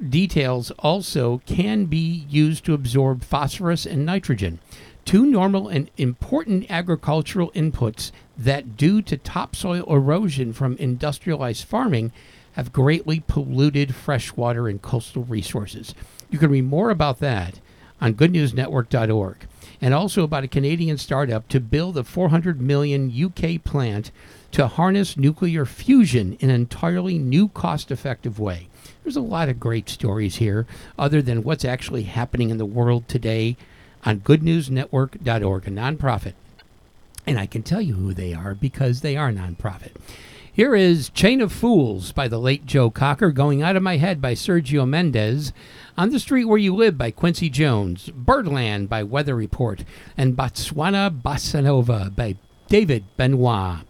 details 0.09 0.71
also 0.79 1.43
can 1.47 1.85
be 1.85 2.25
used 2.29 2.65
to 2.65 2.75
absorb 2.75 3.23
phosphorus 3.23 3.87
and 3.87 4.07
nitrogen, 4.07 4.59
two 5.05 5.27
normal 5.27 5.69
and 5.69 5.91
important 5.97 6.67
agricultural 6.71 7.51
inputs 7.53 8.13
that, 8.37 8.77
due 8.77 9.03
to 9.03 9.17
topsoil 9.17 9.85
erosion 9.93 10.53
from 10.53 10.77
industrialized 10.77 11.65
farming, 11.65 12.13
have 12.53 12.73
greatly 12.73 13.21
polluted 13.21 13.95
freshwater 13.95 14.69
and 14.69 14.83
coastal 14.83 15.25
resources. 15.25 15.95
You 16.31 16.39
can 16.39 16.51
read 16.51 16.65
more 16.65 16.91
about 16.91 17.19
that 17.21 17.61
on 18.01 18.15
goodnewsnetwork.org 18.15 19.37
and 19.81 19.95
also 19.95 20.25
about 20.25 20.45
a 20.45 20.49
Canadian 20.49 20.99
startup 20.99 21.49
to 21.49 21.61
build 21.61 21.97
a 21.97 22.05
400 22.05 22.61
million 22.61 23.13
UK 23.13 23.63
plant 23.63 24.11
to 24.53 24.67
harness 24.67 25.17
nuclear 25.17 25.65
fusion 25.65 26.37
in 26.41 26.51
an 26.51 26.57
entirely 26.57 27.19
new 27.19 27.49
cost 27.49 27.91
effective 27.91 28.39
way. 28.39 28.69
There's 29.11 29.17
a 29.17 29.23
lot 29.23 29.49
of 29.49 29.59
great 29.59 29.89
stories 29.89 30.37
here, 30.37 30.69
other 30.97 31.21
than 31.21 31.43
what's 31.43 31.65
actually 31.65 32.05
happening 32.05 32.51
in 32.51 32.59
the 32.59 32.65
world 32.65 33.09
today 33.09 33.57
on 34.05 34.21
goodnewsnetwork.org, 34.21 35.67
a 35.67 35.71
nonprofit. 35.73 36.35
And 37.27 37.37
I 37.37 37.47
can 37.47 37.65
tell 37.65 37.81
you 37.81 37.95
who 37.95 38.15
they 38.15 38.33
are 38.33 38.55
because 38.55 39.01
they 39.01 39.17
are 39.17 39.33
nonprofit. 39.33 39.97
Here 40.53 40.77
is 40.77 41.09
Chain 41.09 41.41
of 41.41 41.53
Fools 41.53 42.13
by 42.13 42.29
the 42.29 42.39
late 42.39 42.67
Joe 42.67 42.89
Cocker, 42.89 43.33
Going 43.33 43.63
Out 43.63 43.75
of 43.75 43.83
My 43.83 43.97
Head 43.97 44.23
by 44.23 44.35
Sergio 44.35 44.89
Mendes, 44.89 45.53
On 45.99 46.11
the 46.11 46.21
Street 46.21 46.45
Where 46.45 46.57
You 46.57 46.77
Live 46.77 46.97
by 46.97 47.11
Quincy 47.11 47.51
Jones, 47.51 48.11
Birdland 48.15 48.89
by 48.89 49.03
Weather 49.03 49.35
Report, 49.35 49.83
and 50.17 50.37
Botswana 50.37 51.11
Bossa 51.11 51.65
Nova 51.65 52.13
by 52.15 52.37
David 52.69 53.03
Benoit. 53.17 53.81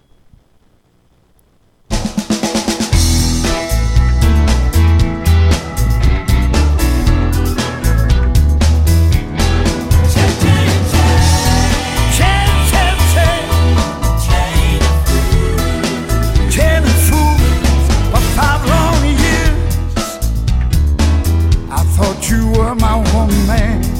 You 22.30 22.46
were 22.52 22.76
my 22.76 22.96
woman, 23.12 23.99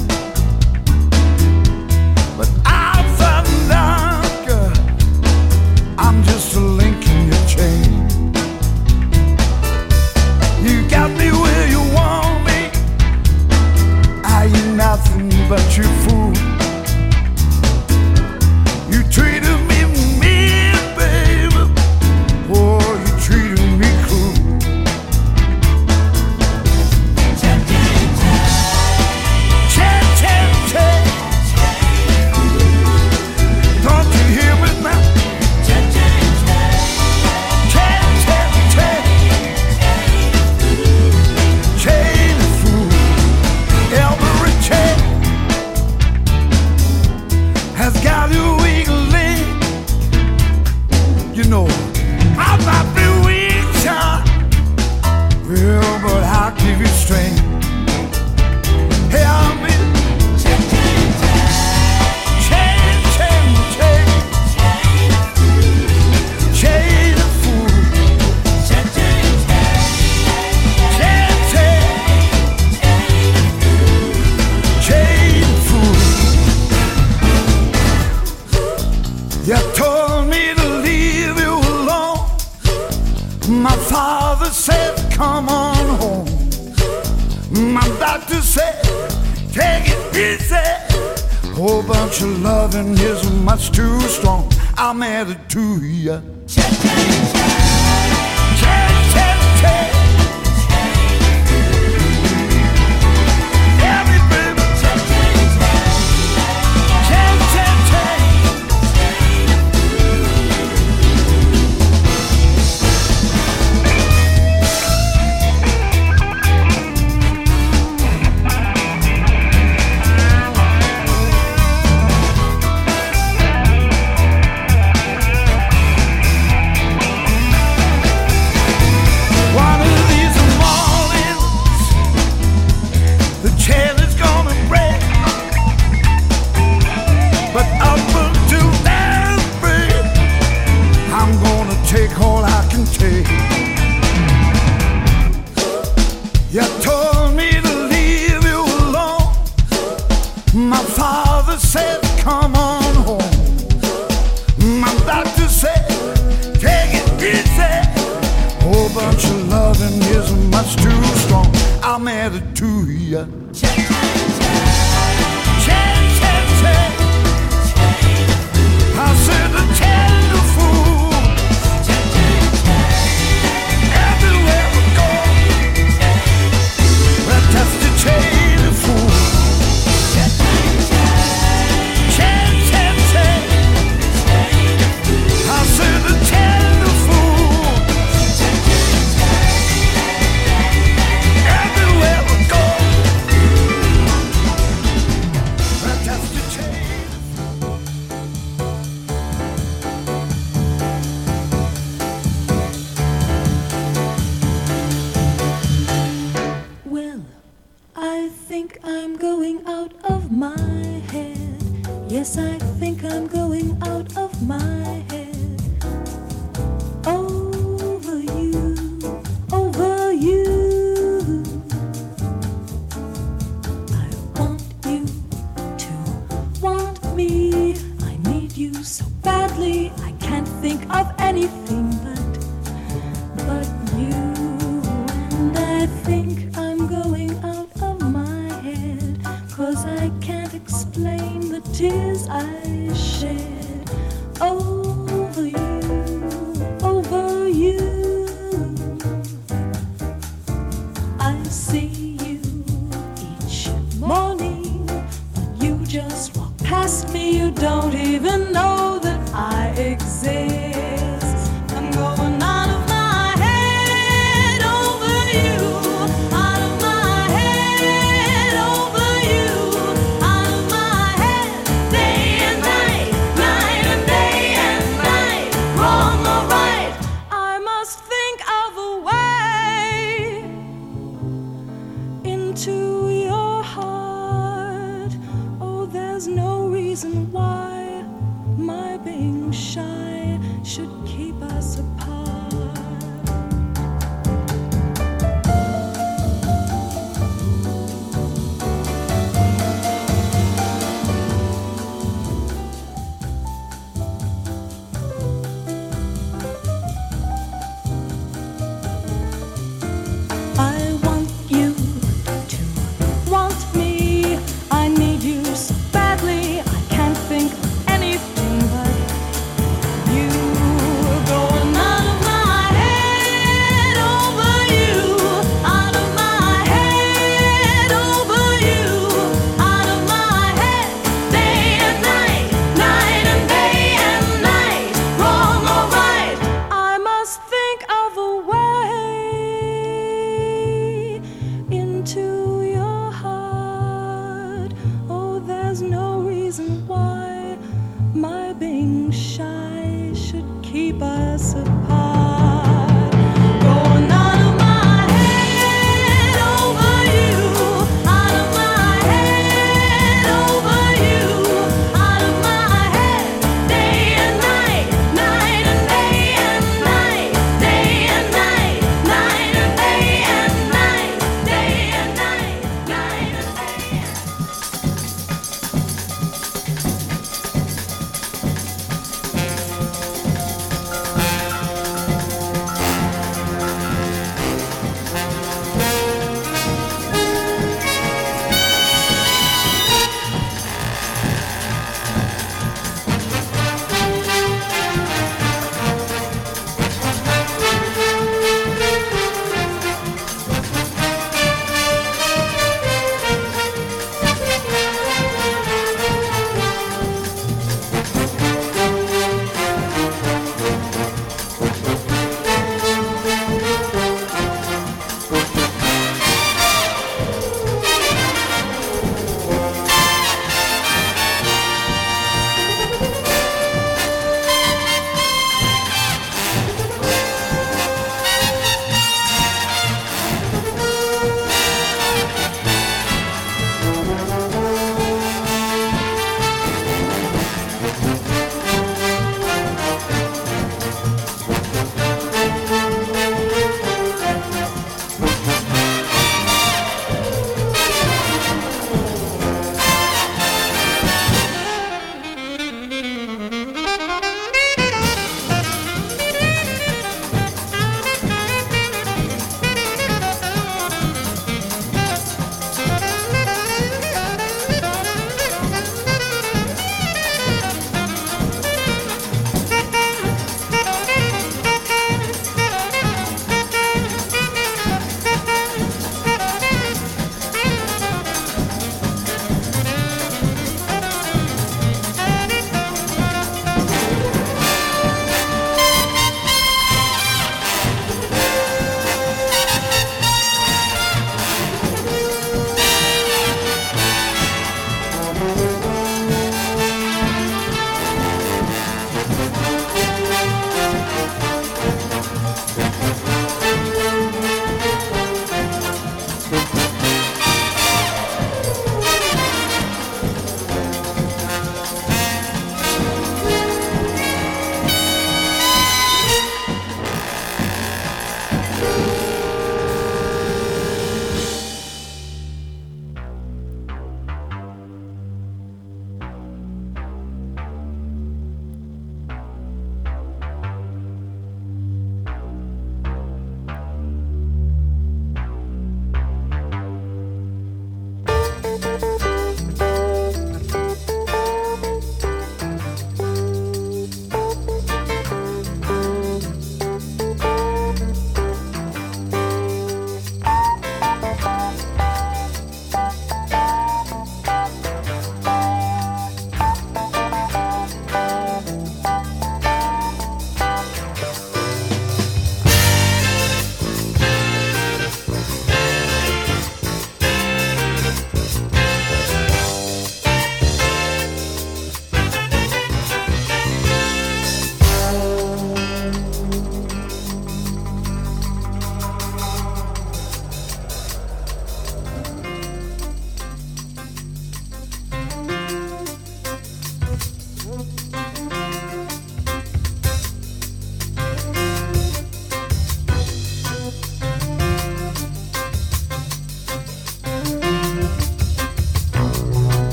Your 92.19 92.29
loving 92.39 92.91
is 92.97 93.31
much 93.31 93.71
too 93.71 93.99
strong. 94.01 94.51
I'm 94.77 95.01
added 95.01 95.49
to 95.51 95.61
you. 95.85 96.21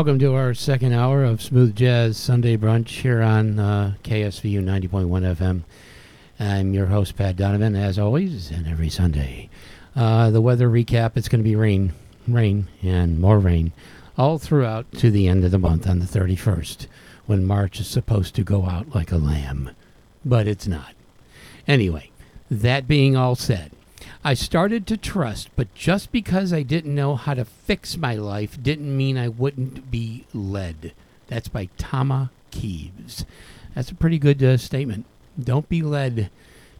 Welcome 0.00 0.18
to 0.20 0.34
our 0.34 0.54
second 0.54 0.94
hour 0.94 1.24
of 1.24 1.42
Smooth 1.42 1.76
Jazz 1.76 2.16
Sunday 2.16 2.56
Brunch 2.56 3.02
here 3.02 3.20
on 3.20 3.58
uh, 3.58 3.96
KSVU 4.02 4.64
90.1 4.64 5.36
FM. 5.36 5.62
I'm 6.38 6.72
your 6.72 6.86
host, 6.86 7.16
Pat 7.16 7.36
Donovan, 7.36 7.76
as 7.76 7.98
always, 7.98 8.50
and 8.50 8.66
every 8.66 8.88
Sunday. 8.88 9.50
Uh, 9.94 10.30
the 10.30 10.40
weather 10.40 10.70
recap 10.70 11.18
it's 11.18 11.28
going 11.28 11.40
to 11.40 11.48
be 11.48 11.54
rain, 11.54 11.92
rain, 12.26 12.68
and 12.82 13.20
more 13.20 13.38
rain 13.38 13.74
all 14.16 14.38
throughout 14.38 14.90
to 14.92 15.10
the 15.10 15.28
end 15.28 15.44
of 15.44 15.50
the 15.50 15.58
month 15.58 15.86
on 15.86 15.98
the 15.98 16.06
31st, 16.06 16.86
when 17.26 17.44
March 17.44 17.78
is 17.78 17.86
supposed 17.86 18.34
to 18.36 18.42
go 18.42 18.64
out 18.64 18.94
like 18.94 19.12
a 19.12 19.18
lamb. 19.18 19.70
But 20.24 20.48
it's 20.48 20.66
not. 20.66 20.94
Anyway, 21.68 22.10
that 22.50 22.88
being 22.88 23.16
all 23.16 23.34
said, 23.34 23.70
I 24.24 24.34
started 24.34 24.86
to 24.86 24.96
trust, 24.96 25.50
but 25.56 25.74
just 25.74 26.12
because 26.12 26.52
I 26.52 26.62
didn't 26.62 26.94
know 26.94 27.16
how 27.16 27.34
to 27.34 27.44
fix 27.44 27.96
my 27.96 28.14
life 28.14 28.62
didn't 28.62 28.96
mean 28.96 29.16
I 29.16 29.28
wouldn't 29.28 29.90
be 29.90 30.26
led. 30.34 30.92
That's 31.28 31.48
by 31.48 31.68
Tama 31.78 32.30
Kieves. 32.50 33.24
That's 33.74 33.90
a 33.90 33.94
pretty 33.94 34.18
good 34.18 34.42
uh, 34.42 34.56
statement. 34.56 35.06
Don't 35.42 35.68
be 35.68 35.82
led 35.82 36.30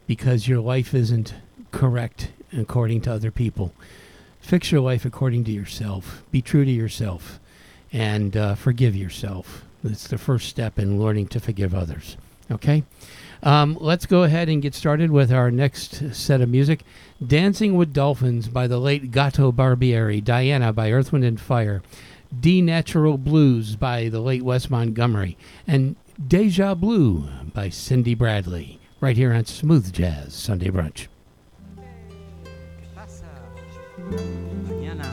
because 0.07 0.49
your 0.49 0.61
life 0.61 0.93
isn't 0.93 1.35
correct 1.71 2.31
according 2.57 3.01
to 3.03 3.13
other 3.13 3.31
people. 3.31 3.73
Fix 4.41 4.73
your 4.73 4.81
life 4.81 5.05
according 5.05 5.45
to 5.45 5.53
yourself. 5.53 6.23
Be 6.33 6.43
true 6.43 6.65
to 6.65 6.71
yourself 6.71 7.39
and 7.93 8.37
uh, 8.37 8.55
forgive 8.55 8.97
yourself. 8.97 9.65
It's 9.85 10.09
the 10.09 10.19
first 10.19 10.49
step 10.49 10.79
in 10.79 11.01
learning 11.01 11.29
to 11.29 11.41
forgive 11.41 11.75
others. 11.75 12.17
Okay? 12.51 12.83
Um, 13.43 13.79
let's 13.81 14.07
go 14.07 14.23
ahead 14.23 14.49
and 14.49 14.61
get 14.61 14.75
started 14.75 15.11
with 15.11 15.33
our 15.33 15.51
next 15.51 16.15
set 16.15 16.41
of 16.41 16.49
music. 16.49 16.83
Dancing 17.27 17.77
with 17.77 17.93
Dolphins 17.93 18.49
by 18.49 18.67
the 18.67 18.79
late 18.79 19.11
Gato 19.11 19.51
Barbieri, 19.51 20.23
Diana 20.23 20.73
by 20.73 20.93
Earth, 20.93 21.13
Wind, 21.13 21.25
and 21.25 21.41
Fire, 21.41 21.83
D 22.39 22.61
Natural 22.61 23.17
Blues 23.19 23.77
by 23.77 24.09
the 24.09 24.21
late 24.21 24.43
Wes 24.43 24.69
Montgomery, 24.71 25.37
and 25.67 25.97
Deja 26.27 26.75
Blue 26.75 27.29
by 27.55 27.71
Cindy 27.71 28.15
Bradley, 28.15 28.79
right 29.01 29.17
here 29.17 29.33
on 29.33 29.47
Smooth 29.47 29.93
Jazz 29.93 30.35
Sunday 30.35 30.69
Brunch. 30.71 31.07
Mañana 34.67 35.07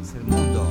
es 0.00 0.14
el 0.14 0.24
mundo. 0.24 0.68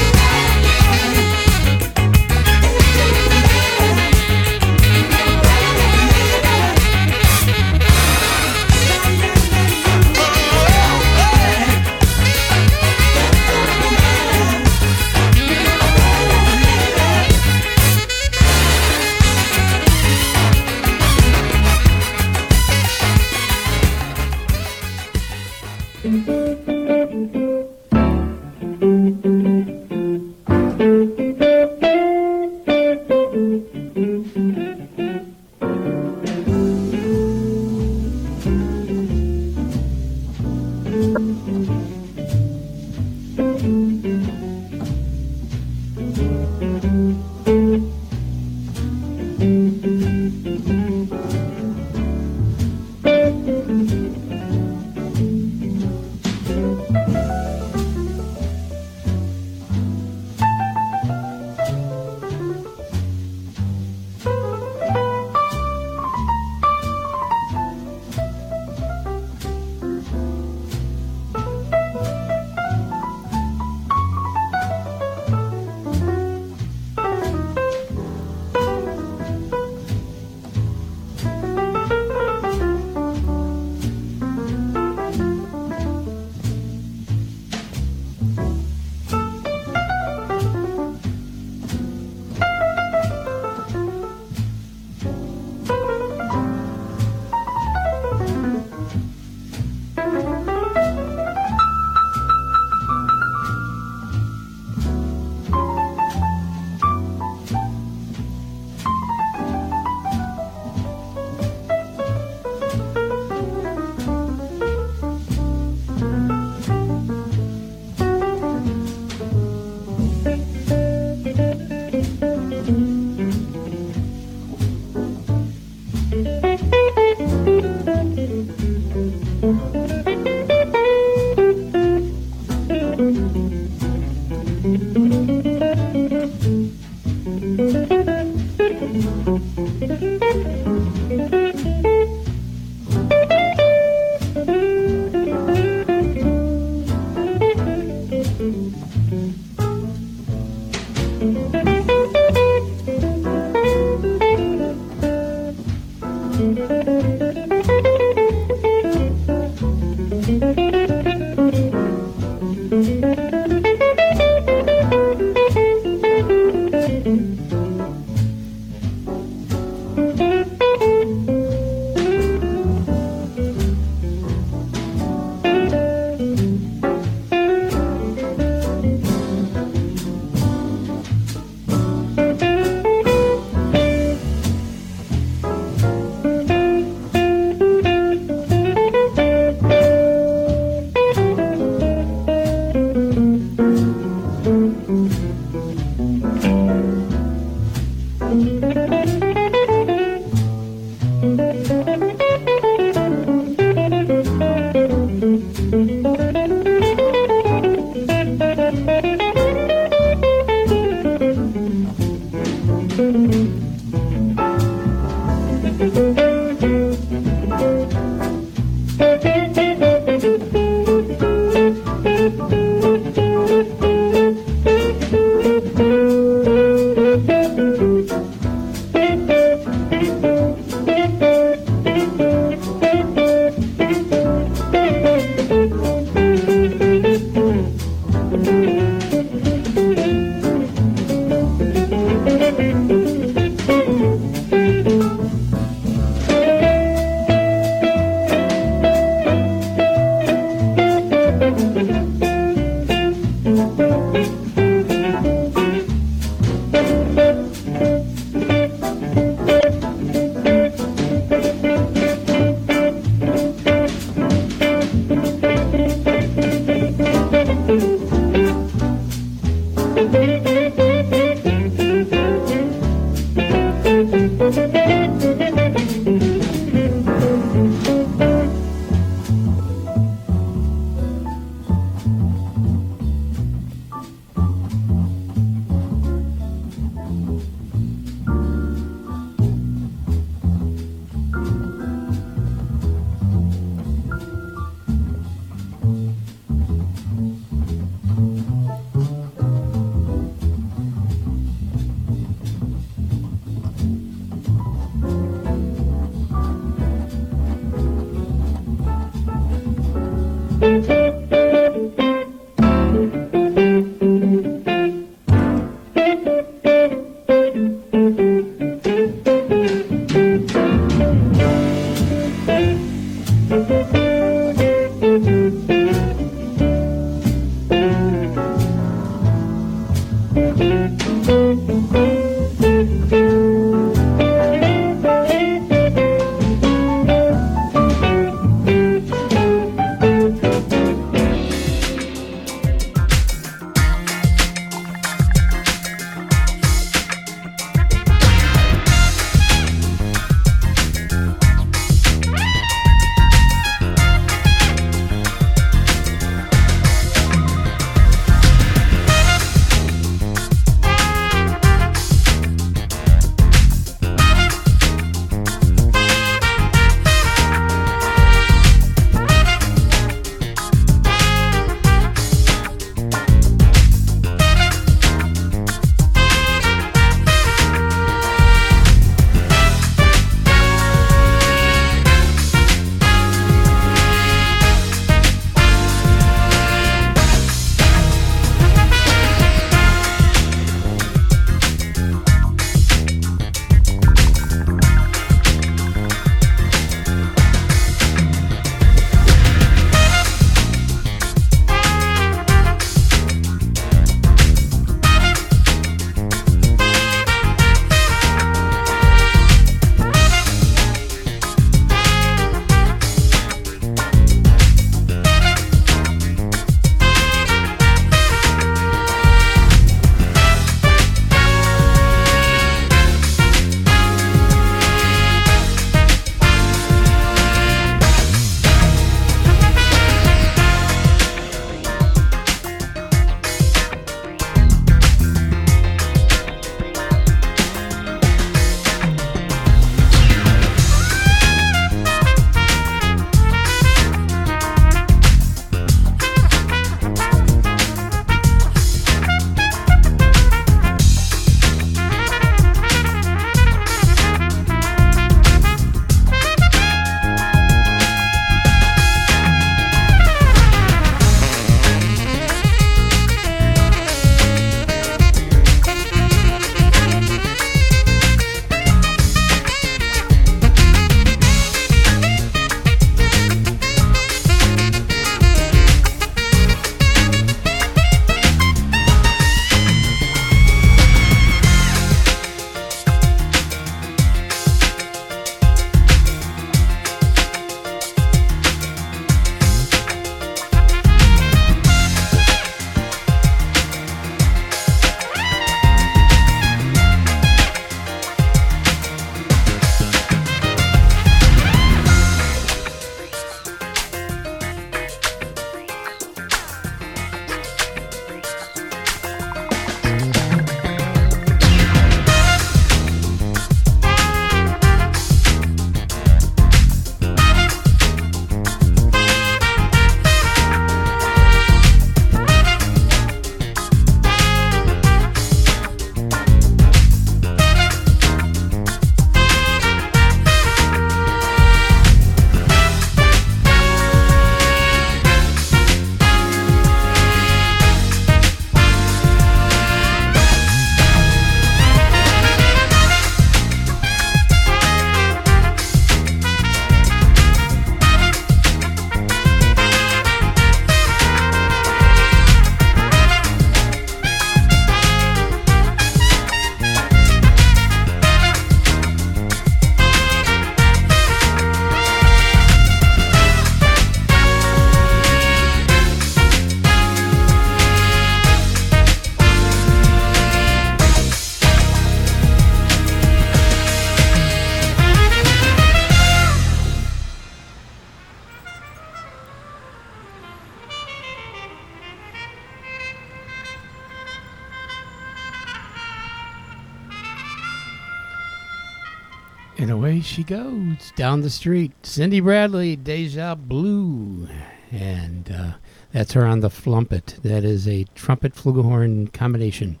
She 590.42 590.54
goes 590.54 591.12
down 591.14 591.42
the 591.42 591.50
street. 591.50 591.92
Cindy 592.02 592.40
Bradley, 592.40 592.96
Deja 592.96 593.54
Blue. 593.54 594.48
And 594.90 595.52
uh, 595.52 595.72
that's 596.12 596.32
her 596.32 596.44
on 596.44 596.60
the 596.60 596.68
flumpet. 596.68 597.40
That 597.44 597.62
is 597.62 597.86
a 597.86 598.06
trumpet 598.16 598.54
flugelhorn 598.54 599.32
combination. 599.32 600.00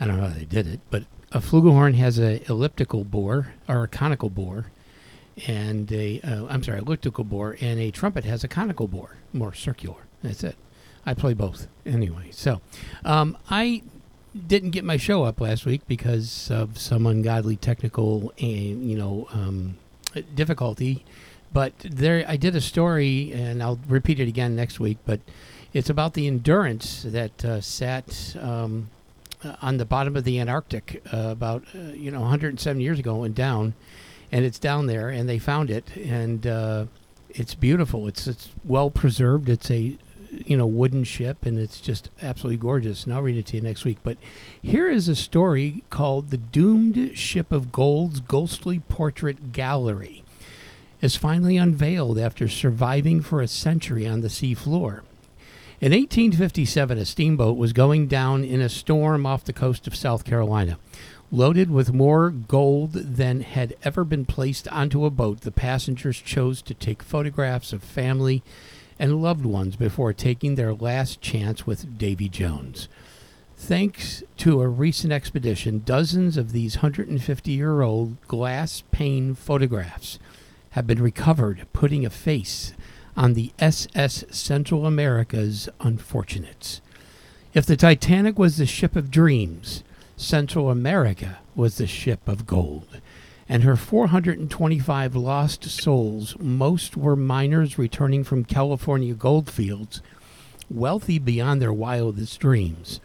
I 0.00 0.06
don't 0.06 0.16
know 0.16 0.26
how 0.26 0.34
they 0.34 0.44
did 0.44 0.66
it, 0.66 0.80
but 0.90 1.04
a 1.30 1.38
flugelhorn 1.38 1.94
has 1.94 2.18
a 2.18 2.42
elliptical 2.50 3.04
bore 3.04 3.54
or 3.68 3.84
a 3.84 3.88
conical 3.88 4.28
bore, 4.28 4.66
and 5.46 5.90
a 5.92 6.20
uh, 6.22 6.46
I'm 6.48 6.64
sorry, 6.64 6.78
elliptical 6.78 7.22
bore, 7.22 7.56
and 7.60 7.78
a 7.78 7.92
trumpet 7.92 8.24
has 8.24 8.42
a 8.42 8.48
conical 8.48 8.88
bore, 8.88 9.18
more 9.32 9.54
circular. 9.54 10.02
That's 10.22 10.42
it. 10.42 10.56
I 11.06 11.14
play 11.14 11.34
both 11.34 11.68
anyway. 11.86 12.30
So, 12.32 12.60
um, 13.04 13.38
I 13.48 13.82
didn't 14.46 14.70
get 14.70 14.84
my 14.84 14.96
show 14.96 15.24
up 15.24 15.40
last 15.40 15.66
week 15.66 15.82
because 15.88 16.50
of 16.50 16.78
some 16.78 17.06
ungodly 17.06 17.56
technical, 17.56 18.32
uh, 18.40 18.46
you 18.46 18.96
know, 18.96 19.28
um, 19.32 19.76
difficulty. 20.34 21.04
But 21.52 21.72
there, 21.80 22.24
I 22.28 22.36
did 22.36 22.54
a 22.54 22.60
story, 22.60 23.32
and 23.32 23.62
I'll 23.62 23.80
repeat 23.88 24.20
it 24.20 24.28
again 24.28 24.54
next 24.54 24.78
week. 24.78 24.98
But 25.04 25.20
it's 25.72 25.90
about 25.90 26.14
the 26.14 26.26
endurance 26.26 27.02
that 27.02 27.44
uh, 27.44 27.60
sat 27.60 28.36
um, 28.40 28.90
uh, 29.44 29.56
on 29.60 29.78
the 29.78 29.84
bottom 29.84 30.16
of 30.16 30.24
the 30.24 30.38
Antarctic 30.38 31.02
uh, 31.12 31.28
about 31.28 31.64
uh, 31.74 31.92
you 31.92 32.10
know 32.10 32.20
107 32.20 32.80
years 32.80 32.98
ago 32.98 33.24
and 33.24 33.34
down, 33.34 33.74
and 34.30 34.44
it's 34.44 34.58
down 34.58 34.86
there, 34.86 35.08
and 35.08 35.28
they 35.28 35.38
found 35.38 35.70
it, 35.70 35.96
and 35.96 36.46
uh, 36.46 36.86
it's 37.30 37.54
beautiful. 37.54 38.06
It's 38.06 38.28
it's 38.28 38.50
well 38.64 38.90
preserved. 38.90 39.48
It's 39.48 39.70
a 39.70 39.96
you 40.30 40.56
know 40.56 40.66
wooden 40.66 41.04
ship, 41.04 41.44
and 41.44 41.58
it's 41.58 41.80
just 41.80 42.10
absolutely 42.22 42.58
gorgeous. 42.58 43.04
And 43.04 43.12
I'll 43.12 43.22
read 43.22 43.36
it 43.36 43.46
to 43.46 43.56
you 43.56 43.62
next 43.62 43.84
week. 43.84 43.98
But 44.02 44.18
here 44.62 44.88
is 44.88 45.08
a 45.08 45.16
story 45.16 45.82
called 45.90 46.30
"The 46.30 46.36
Doomed 46.36 47.16
Ship 47.16 47.50
of 47.52 47.72
Gold's 47.72 48.20
Ghostly 48.20 48.80
Portrait 48.80 49.52
Gallery." 49.52 50.22
Is 51.00 51.16
finally 51.16 51.56
unveiled 51.56 52.18
after 52.18 52.46
surviving 52.46 53.22
for 53.22 53.40
a 53.40 53.48
century 53.48 54.06
on 54.06 54.20
the 54.20 54.28
seafloor. 54.28 55.00
In 55.80 55.92
1857, 55.92 56.98
a 56.98 57.06
steamboat 57.06 57.56
was 57.56 57.72
going 57.72 58.06
down 58.06 58.44
in 58.44 58.60
a 58.60 58.68
storm 58.68 59.24
off 59.24 59.44
the 59.44 59.54
coast 59.54 59.86
of 59.86 59.96
South 59.96 60.24
Carolina. 60.24 60.78
Loaded 61.32 61.70
with 61.70 61.94
more 61.94 62.28
gold 62.28 62.92
than 62.92 63.40
had 63.40 63.74
ever 63.82 64.04
been 64.04 64.26
placed 64.26 64.68
onto 64.68 65.06
a 65.06 65.10
boat, 65.10 65.40
the 65.40 65.50
passengers 65.50 66.20
chose 66.20 66.60
to 66.60 66.74
take 66.74 67.02
photographs 67.02 67.72
of 67.72 67.82
family 67.82 68.42
and 69.00 69.22
loved 69.22 69.46
ones 69.46 69.76
before 69.76 70.12
taking 70.12 70.54
their 70.54 70.74
last 70.74 71.22
chance 71.22 71.66
with 71.66 71.98
Davy 71.98 72.28
Jones. 72.28 72.86
Thanks 73.56 74.22
to 74.36 74.60
a 74.60 74.68
recent 74.68 75.10
expedition, 75.10 75.82
dozens 75.84 76.36
of 76.36 76.52
these 76.52 76.76
150 76.76 77.50
year 77.50 77.80
old 77.80 78.20
glass 78.28 78.82
pane 78.92 79.34
photographs 79.34 80.18
have 80.72 80.86
been 80.86 81.02
recovered, 81.02 81.66
putting 81.72 82.04
a 82.04 82.10
face 82.10 82.74
on 83.16 83.32
the 83.32 83.52
SS 83.58 84.24
Central 84.30 84.86
America's 84.86 85.68
unfortunates. 85.80 86.82
If 87.54 87.64
the 87.64 87.76
Titanic 87.76 88.38
was 88.38 88.58
the 88.58 88.66
ship 88.66 88.96
of 88.96 89.10
dreams, 89.10 89.82
Central 90.16 90.70
America 90.70 91.38
was 91.54 91.78
the 91.78 91.86
ship 91.86 92.28
of 92.28 92.46
gold. 92.46 93.00
And 93.50 93.64
her 93.64 93.74
425 93.74 95.16
lost 95.16 95.64
souls, 95.64 96.36
most 96.38 96.96
were 96.96 97.16
miners 97.16 97.78
returning 97.78 98.22
from 98.22 98.44
California 98.44 99.12
goldfields, 99.12 100.02
wealthy 100.70 101.18
beyond 101.18 101.60
their 101.60 101.72
wildest 101.72 102.38
dreams. 102.38 103.00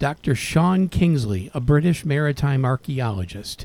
Dr. 0.00 0.34
Sean 0.34 0.88
Kingsley, 0.88 1.52
a 1.54 1.60
British 1.60 2.04
maritime 2.04 2.64
archaeologist, 2.64 3.64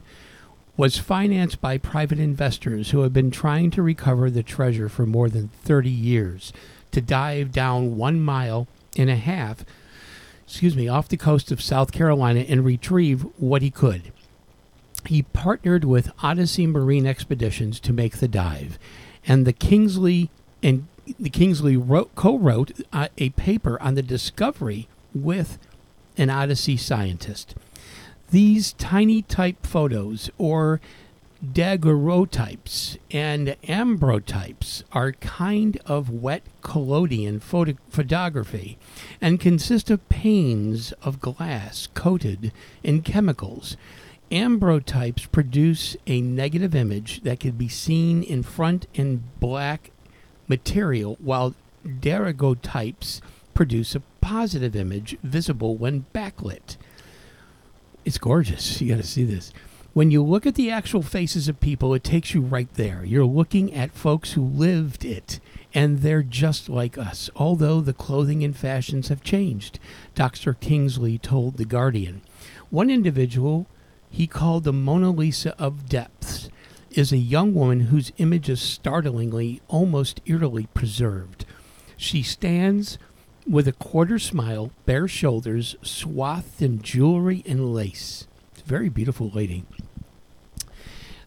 was 0.77 0.99
financed 0.99 1.59
by 1.59 1.79
private 1.79 2.19
investors 2.19 2.91
who 2.91 3.01
have 3.01 3.13
been 3.13 3.31
trying 3.31 3.71
to 3.71 3.81
recover 3.81 4.29
the 4.29 4.43
treasure 4.43 4.89
for 4.89 5.07
more 5.07 5.27
than 5.27 5.47
30 5.63 5.89
years 5.89 6.53
to 6.91 7.01
dive 7.01 7.51
down 7.51 7.97
one 7.97 8.21
mile 8.21 8.67
and 8.95 9.09
a 9.09 9.15
half 9.15 9.65
excuse 10.45 10.75
me 10.75 10.87
off 10.87 11.07
the 11.07 11.17
coast 11.17 11.51
of 11.51 11.61
south 11.61 11.91
carolina 11.91 12.41
and 12.41 12.65
retrieve 12.65 13.21
what 13.37 13.61
he 13.61 13.71
could 13.71 14.11
he 15.05 15.21
partnered 15.21 15.83
with 15.83 16.11
odyssey 16.21 16.67
marine 16.67 17.05
expeditions 17.05 17.79
to 17.79 17.93
make 17.93 18.17
the 18.17 18.27
dive 18.27 18.77
and 19.25 19.45
the 19.45 19.53
kingsley 19.53 20.29
and 20.63 20.87
the 21.19 21.29
kingsley 21.29 21.75
wrote, 21.75 22.13
co-wrote 22.15 22.71
uh, 22.93 23.07
a 23.17 23.29
paper 23.31 23.81
on 23.81 23.95
the 23.95 24.03
discovery 24.03 24.87
with 25.13 25.57
an 26.17 26.29
odyssey 26.29 26.77
scientist 26.77 27.55
these 28.31 28.73
tintype 28.73 29.65
photos 29.65 30.29
or 30.37 30.79
daguerreotypes 31.45 32.97
and 33.09 33.55
ambrotypes 33.63 34.83
are 34.91 35.11
kind 35.13 35.79
of 35.85 36.09
wet 36.09 36.43
collodion 36.61 37.39
photo- 37.39 37.77
photography 37.89 38.77
and 39.19 39.39
consist 39.39 39.89
of 39.89 40.07
panes 40.07 40.93
of 41.01 41.19
glass 41.19 41.87
coated 41.93 42.51
in 42.83 43.01
chemicals. 43.01 43.75
Ambrotypes 44.31 45.31
produce 45.31 45.97
a 46.07 46.21
negative 46.21 46.73
image 46.73 47.21
that 47.23 47.39
can 47.39 47.51
be 47.51 47.67
seen 47.67 48.23
in 48.23 48.43
front 48.43 48.87
in 48.93 49.23
black 49.39 49.91
material, 50.47 51.17
while 51.19 51.55
daguerreotypes 51.85 53.21
produce 53.53 53.93
a 53.95 54.01
positive 54.21 54.75
image 54.75 55.17
visible 55.21 55.75
when 55.75 56.05
backlit 56.13 56.77
it's 58.05 58.17
gorgeous. 58.17 58.81
You 58.81 58.89
got 58.95 59.01
to 59.01 59.07
see 59.07 59.23
this. 59.23 59.53
When 59.93 60.09
you 60.09 60.23
look 60.23 60.45
at 60.45 60.55
the 60.55 60.71
actual 60.71 61.01
faces 61.01 61.49
of 61.49 61.59
people, 61.59 61.93
it 61.93 62.03
takes 62.03 62.33
you 62.33 62.41
right 62.41 62.71
there. 62.75 63.03
You're 63.03 63.25
looking 63.25 63.73
at 63.73 63.91
folks 63.91 64.33
who 64.33 64.41
lived 64.41 65.03
it, 65.03 65.41
and 65.73 65.99
they're 65.99 66.23
just 66.23 66.69
like 66.69 66.97
us, 66.97 67.29
although 67.35 67.81
the 67.81 67.93
clothing 67.93 68.43
and 68.43 68.55
fashions 68.55 69.09
have 69.09 69.21
changed, 69.21 69.79
Dr. 70.15 70.53
Kingsley 70.53 71.17
told 71.17 71.57
The 71.57 71.65
Guardian. 71.65 72.21
One 72.69 72.89
individual 72.89 73.67
he 74.11 74.27
called 74.27 74.65
the 74.65 74.73
Mona 74.73 75.09
Lisa 75.09 75.55
of 75.57 75.89
Depths 75.89 76.49
is 76.91 77.13
a 77.13 77.17
young 77.17 77.53
woman 77.53 77.81
whose 77.81 78.11
image 78.17 78.49
is 78.49 78.61
startlingly, 78.61 79.61
almost 79.69 80.19
eerily 80.25 80.67
preserved. 80.73 81.45
She 81.95 82.21
stands 82.21 82.97
with 83.47 83.67
a 83.67 83.71
quarter 83.71 84.19
smile, 84.19 84.71
bare 84.85 85.07
shoulders, 85.07 85.77
swathed 85.81 86.61
in 86.61 86.81
jewelry 86.81 87.43
and 87.47 87.73
lace. 87.73 88.27
It's 88.53 88.61
very 88.61 88.89
beautiful 88.89 89.29
lady. 89.29 89.63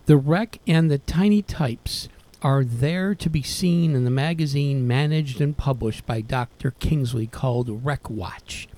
The 0.04 0.18
wreck 0.18 0.60
and 0.66 0.90
the 0.90 0.98
tintypes 0.98 2.08
are 2.42 2.62
there 2.62 3.14
to 3.14 3.30
be 3.30 3.42
seen 3.42 3.94
in 3.94 4.04
the 4.04 4.10
magazine 4.10 4.86
managed 4.86 5.40
and 5.40 5.56
published 5.56 6.04
by 6.04 6.20
Dr. 6.20 6.72
Kingsley 6.72 7.26
called 7.26 7.84
Wreck 7.84 8.10
Watch. 8.10 8.68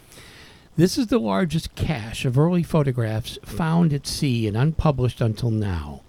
This 0.76 0.98
is 0.98 1.06
the 1.06 1.18
largest 1.18 1.74
cache 1.74 2.26
of 2.26 2.38
early 2.38 2.62
photographs 2.62 3.38
found 3.42 3.94
at 3.94 4.06
sea 4.06 4.46
and 4.46 4.54
unpublished 4.54 5.22
until 5.22 5.50
now. 5.50 6.02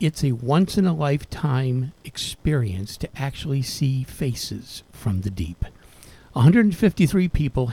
It's 0.00 0.24
a 0.24 0.32
once 0.32 0.78
in 0.78 0.86
a 0.86 0.94
lifetime 0.94 1.92
experience 2.02 2.96
to 2.96 3.10
actually 3.14 3.60
see 3.60 4.02
faces 4.02 4.82
from 4.92 5.20
the 5.20 5.30
deep. 5.30 5.66
153 6.32 7.28
people 7.28 7.70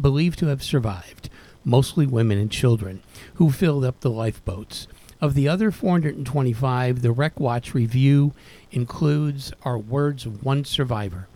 believed 0.00 0.38
to 0.38 0.46
have 0.46 0.62
survived, 0.62 1.28
mostly 1.66 2.06
women 2.06 2.38
and 2.38 2.50
children, 2.50 3.02
who 3.34 3.50
filled 3.50 3.84
up 3.84 4.00
the 4.00 4.08
lifeboats. 4.08 4.88
Of 5.20 5.34
the 5.34 5.48
other 5.48 5.70
425, 5.70 7.02
the 7.02 7.12
Wreck 7.12 7.38
Watch 7.38 7.74
review 7.74 8.32
includes 8.70 9.52
our 9.64 9.76
words 9.76 10.24
of 10.24 10.42
one 10.42 10.64
survivor. 10.64 11.28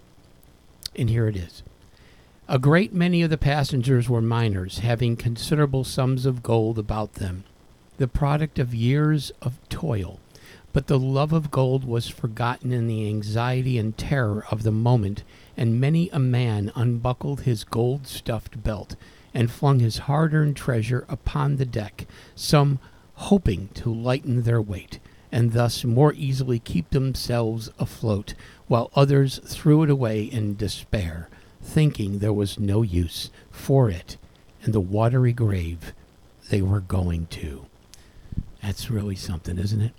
And 0.94 1.10
here 1.10 1.28
it 1.28 1.36
is. 1.36 1.62
A 2.48 2.60
great 2.60 2.94
many 2.94 3.22
of 3.22 3.30
the 3.30 3.36
passengers 3.36 4.08
were 4.08 4.20
miners, 4.20 4.78
having 4.78 5.16
considerable 5.16 5.82
sums 5.82 6.24
of 6.24 6.44
gold 6.44 6.78
about 6.78 7.14
them, 7.14 7.42
the 7.96 8.06
product 8.06 8.60
of 8.60 8.72
years 8.72 9.32
of 9.42 9.58
toil. 9.68 10.20
But 10.72 10.86
the 10.86 10.98
love 10.98 11.32
of 11.32 11.50
gold 11.50 11.84
was 11.84 12.06
forgotten 12.06 12.72
in 12.72 12.86
the 12.86 13.08
anxiety 13.08 13.78
and 13.78 13.98
terror 13.98 14.44
of 14.48 14.62
the 14.62 14.70
moment 14.70 15.24
and 15.56 15.80
many 15.80 16.08
a 16.10 16.20
man 16.20 16.70
unbuckled 16.76 17.40
his 17.40 17.64
gold 17.64 18.06
stuffed 18.06 18.62
belt 18.62 18.94
and 19.34 19.50
flung 19.50 19.80
his 19.80 19.98
hard 19.98 20.32
earned 20.32 20.56
treasure 20.56 21.04
upon 21.08 21.56
the 21.56 21.66
deck, 21.66 22.06
some 22.36 22.78
hoping 23.14 23.70
to 23.74 23.92
lighten 23.92 24.42
their 24.42 24.62
weight, 24.62 25.00
and 25.32 25.52
thus 25.52 25.84
more 25.84 26.12
easily 26.14 26.60
keep 26.60 26.90
themselves 26.90 27.70
afloat, 27.80 28.34
while 28.68 28.92
others 28.94 29.40
threw 29.44 29.82
it 29.82 29.90
away 29.90 30.22
in 30.22 30.54
despair, 30.54 31.28
thinking 31.66 32.18
there 32.18 32.32
was 32.32 32.58
no 32.58 32.82
use 32.82 33.30
for 33.50 33.90
it 33.90 34.16
in 34.62 34.72
the 34.72 34.80
watery 34.80 35.32
grave 35.32 35.92
they 36.50 36.62
were 36.62 36.80
going 36.80 37.26
to. 37.26 37.66
That's 38.62 38.90
really 38.90 39.16
something, 39.16 39.58
isn't 39.58 39.80
it? 39.80 39.92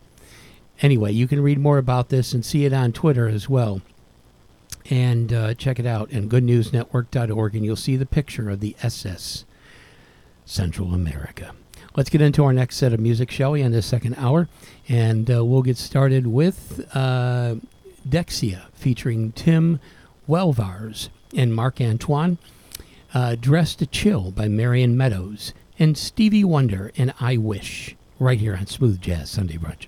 Anyway, 0.81 1.11
you 1.11 1.27
can 1.27 1.41
read 1.41 1.59
more 1.59 1.77
about 1.77 2.09
this 2.09 2.33
and 2.33 2.45
see 2.45 2.65
it 2.65 2.73
on 2.73 2.91
Twitter 2.91 3.27
as 3.27 3.49
well 3.49 3.81
and 4.89 5.33
uh, 5.33 5.53
check 5.55 5.79
it 5.79 5.85
out 5.85 6.09
and 6.11 6.29
goodnewsnetwork.org 6.29 7.55
and 7.55 7.65
you'll 7.65 7.75
see 7.75 7.95
the 7.95 8.05
picture 8.05 8.49
of 8.49 8.59
the 8.59 8.75
SS 8.81 9.45
Central 10.45 10.93
America. 10.93 11.53
let's 11.95 12.09
get 12.09 12.21
into 12.21 12.43
our 12.43 12.53
next 12.53 12.77
set 12.77 12.93
of 12.93 12.99
music, 12.99 13.29
shall 13.31 13.51
we, 13.51 13.61
in 13.61 13.71
this 13.71 13.85
second 13.85 14.15
hour? 14.15 14.47
And 14.87 15.29
uh, 15.29 15.43
we'll 15.43 15.63
get 15.63 15.77
started 15.77 16.27
with 16.27 16.87
uh, 16.95 17.55
Dexia 18.07 18.71
featuring 18.73 19.31
Tim 19.33 19.79
Welvars 20.29 21.09
and 21.35 21.53
Marc 21.53 21.81
Antoine. 21.81 22.37
Uh, 23.13 23.35
Dress 23.39 23.75
to 23.75 23.85
Chill 23.85 24.31
by 24.31 24.47
Marion 24.47 24.97
Meadows. 24.97 25.53
And 25.79 25.97
Stevie 25.97 26.43
Wonder 26.43 26.91
and 26.97 27.13
I 27.19 27.37
Wish 27.37 27.95
right 28.19 28.39
here 28.39 28.55
on 28.55 28.67
Smooth 28.67 28.99
Jazz 29.01 29.29
Sunday 29.29 29.57
Brunch. 29.57 29.87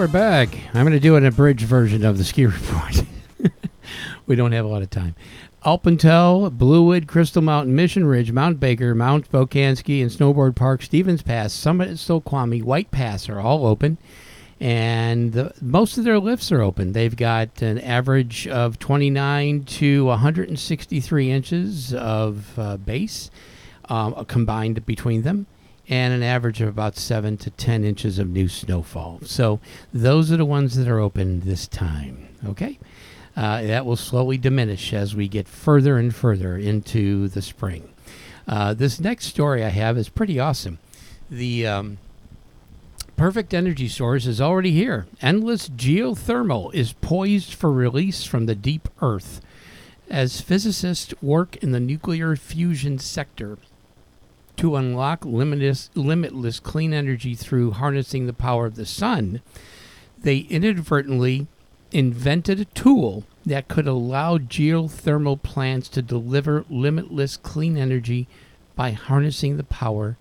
We're 0.00 0.08
back. 0.08 0.48
I'm 0.72 0.84
going 0.86 0.94
to 0.94 0.98
do 0.98 1.16
an 1.16 1.26
abridged 1.26 1.60
version 1.60 2.06
of 2.06 2.16
the 2.16 2.24
ski 2.24 2.46
report. 2.46 3.04
we 4.26 4.34
don't 4.34 4.52
have 4.52 4.64
a 4.64 4.68
lot 4.68 4.80
of 4.80 4.88
time. 4.88 5.14
Alpental, 5.62 6.50
Bluewood, 6.50 7.06
Crystal 7.06 7.42
Mountain, 7.42 7.76
Mission 7.76 8.06
Ridge, 8.06 8.32
Mount 8.32 8.58
Baker, 8.58 8.94
Mount 8.94 9.26
Spokane 9.26 9.76
Ski, 9.76 10.00
and 10.00 10.10
Snowboard 10.10 10.56
Park, 10.56 10.80
Stevens 10.80 11.20
Pass, 11.20 11.52
Summit 11.52 11.90
at 11.90 11.98
Snoqualmie, 11.98 12.62
White 12.62 12.90
Pass 12.90 13.28
are 13.28 13.40
all 13.40 13.66
open. 13.66 13.98
And 14.58 15.34
the, 15.34 15.52
most 15.60 15.98
of 15.98 16.04
their 16.04 16.18
lifts 16.18 16.50
are 16.50 16.62
open. 16.62 16.92
They've 16.92 17.14
got 17.14 17.60
an 17.60 17.78
average 17.78 18.48
of 18.48 18.78
29 18.78 19.64
to 19.64 20.04
163 20.06 21.30
inches 21.30 21.92
of 21.92 22.58
uh, 22.58 22.78
base 22.78 23.30
um, 23.90 24.24
combined 24.24 24.86
between 24.86 25.20
them 25.20 25.46
and 25.90 26.14
an 26.14 26.22
average 26.22 26.60
of 26.60 26.68
about 26.68 26.96
7 26.96 27.36
to 27.38 27.50
10 27.50 27.84
inches 27.84 28.20
of 28.20 28.30
new 28.30 28.48
snowfall. 28.48 29.18
So 29.24 29.58
those 29.92 30.30
are 30.30 30.36
the 30.36 30.44
ones 30.44 30.76
that 30.76 30.86
are 30.86 31.00
open 31.00 31.40
this 31.40 31.66
time. 31.66 32.28
Okay? 32.46 32.78
Uh, 33.36 33.62
that 33.62 33.84
will 33.84 33.96
slowly 33.96 34.38
diminish 34.38 34.92
as 34.92 35.16
we 35.16 35.26
get 35.26 35.48
further 35.48 35.98
and 35.98 36.14
further 36.14 36.56
into 36.56 37.26
the 37.28 37.42
spring. 37.42 37.92
Uh, 38.46 38.72
this 38.72 39.00
next 39.00 39.26
story 39.26 39.64
I 39.64 39.68
have 39.68 39.98
is 39.98 40.08
pretty 40.08 40.38
awesome. 40.38 40.78
The 41.28 41.66
um, 41.66 41.98
Perfect 43.16 43.52
Energy 43.52 43.88
Source 43.88 44.26
is 44.26 44.40
already 44.40 44.70
here. 44.70 45.06
Endless 45.20 45.68
geothermal 45.68 46.72
is 46.72 46.92
poised 46.92 47.52
for 47.52 47.70
release 47.72 48.24
from 48.24 48.46
the 48.46 48.54
deep 48.54 48.88
earth. 49.02 49.40
As 50.08 50.40
physicists 50.40 51.14
work 51.20 51.56
in 51.56 51.72
the 51.72 51.80
nuclear 51.80 52.34
fusion 52.36 52.98
sector, 52.98 53.58
to 54.56 54.76
unlock 54.76 55.24
limitless, 55.24 55.90
limitless 55.94 56.60
clean 56.60 56.92
energy 56.92 57.34
through 57.34 57.72
harnessing 57.72 58.26
the 58.26 58.32
power 58.32 58.66
of 58.66 58.76
the 58.76 58.86
sun, 58.86 59.40
they 60.18 60.38
inadvertently 60.38 61.46
invented 61.92 62.60
a 62.60 62.64
tool 62.66 63.24
that 63.44 63.68
could 63.68 63.86
allow 63.86 64.38
geothermal 64.38 65.42
plants 65.42 65.88
to 65.88 66.02
deliver 66.02 66.64
limitless 66.68 67.36
clean 67.36 67.76
energy 67.76 68.28
by 68.76 68.92
harnessing 68.92 69.56
the 69.56 69.64
power 69.64 70.16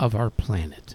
of 0.00 0.14
our 0.14 0.30
planet. 0.30 0.94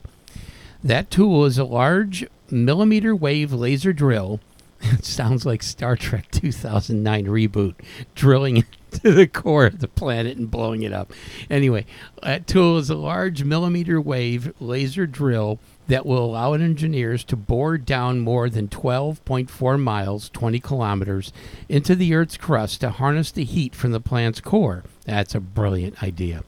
That 0.84 1.10
tool 1.10 1.46
is 1.46 1.58
a 1.58 1.64
large 1.64 2.26
millimeter 2.50 3.16
wave 3.16 3.54
laser 3.54 3.94
drill. 3.94 4.40
It 4.82 5.04
sounds 5.04 5.46
like 5.46 5.62
Star 5.62 5.98
Trek 5.98 6.32
2009 6.32 7.26
reboot, 7.26 7.76
drilling 8.16 8.64
into 8.94 9.12
the 9.12 9.28
core 9.28 9.66
of 9.66 9.80
the 9.80 9.88
planet 9.88 10.38
and 10.38 10.50
blowing 10.50 10.84
it 10.84 10.94
up. 10.94 11.12
Anyway, 11.50 11.86
uh, 12.22 12.28
that 12.28 12.48
tool 12.48 12.78
is 12.78 12.90
a 12.90 12.96
large 12.96 13.44
millimeter 13.44 14.00
wave 14.02 14.54
laser 14.60 15.06
drill 15.06 15.60
that 15.88 16.06
will 16.06 16.24
allow 16.24 16.54
engineers 16.54 17.24
to 17.24 17.36
bore 17.36 17.78
down 17.78 18.20
more 18.20 18.50
than 18.50 18.68
12.4 18.68 19.82
miles, 19.82 20.30
20 20.30 20.60
kilometers, 20.60 21.34
into 21.68 21.96
the 21.96 22.14
Earth's 22.14 22.38
crust 22.38 22.82
to 22.82 22.92
harness 22.92 23.32
the 23.32 23.44
heat 23.44 23.74
from 23.74 23.92
the 23.92 24.00
planet's 24.00 24.40
core. 24.40 24.84
That's 25.06 25.34
a 25.34 25.40
brilliant 25.40 26.04
idea. 26.04 26.44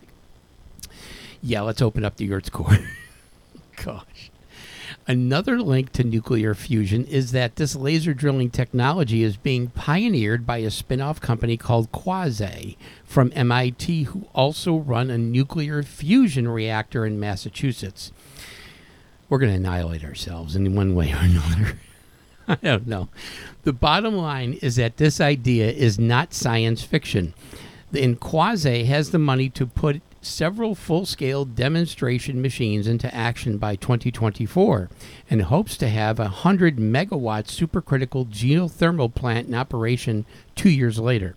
Yeah, 1.41 1.61
let's 1.61 1.81
open 1.81 2.05
up 2.05 2.17
the 2.17 2.31
Earth's 2.31 2.49
core. 2.49 2.77
Gosh. 3.83 4.30
Another 5.11 5.61
link 5.61 5.91
to 5.91 6.05
nuclear 6.05 6.55
fusion 6.55 7.03
is 7.03 7.33
that 7.33 7.57
this 7.57 7.75
laser 7.75 8.13
drilling 8.13 8.49
technology 8.49 9.23
is 9.23 9.35
being 9.35 9.67
pioneered 9.67 10.45
by 10.45 10.59
a 10.59 10.71
spin 10.71 11.01
off 11.01 11.19
company 11.19 11.57
called 11.57 11.91
Quaise 11.91 12.77
from 13.03 13.33
MIT, 13.35 14.03
who 14.03 14.27
also 14.33 14.77
run 14.77 15.09
a 15.09 15.17
nuclear 15.17 15.83
fusion 15.83 16.47
reactor 16.47 17.05
in 17.05 17.19
Massachusetts. 17.19 18.13
We're 19.27 19.39
going 19.39 19.51
to 19.51 19.57
annihilate 19.57 20.05
ourselves 20.05 20.55
in 20.55 20.75
one 20.75 20.95
way 20.95 21.11
or 21.11 21.17
another. 21.17 21.77
I 22.47 22.55
don't 22.55 22.87
know. 22.87 23.09
The 23.63 23.73
bottom 23.73 24.15
line 24.15 24.53
is 24.61 24.77
that 24.77 24.95
this 24.95 25.19
idea 25.19 25.71
is 25.71 25.99
not 25.99 26.33
science 26.33 26.83
fiction. 26.83 27.33
And 27.93 28.17
Quaise 28.17 28.85
has 28.85 29.11
the 29.11 29.19
money 29.19 29.49
to 29.49 29.65
put 29.65 30.01
several 30.21 30.75
full 30.75 31.05
scale 31.05 31.45
demonstration 31.45 32.41
machines 32.41 32.87
into 32.87 33.13
action 33.13 33.57
by 33.57 33.75
2024 33.75 34.89
and 35.29 35.41
hopes 35.43 35.75
to 35.77 35.89
have 35.89 36.19
a 36.19 36.23
100 36.23 36.77
megawatt 36.77 37.45
supercritical 37.45 38.27
geothermal 38.27 39.13
plant 39.13 39.47
in 39.47 39.55
operation 39.55 40.25
two 40.55 40.69
years 40.69 40.99
later. 40.99 41.35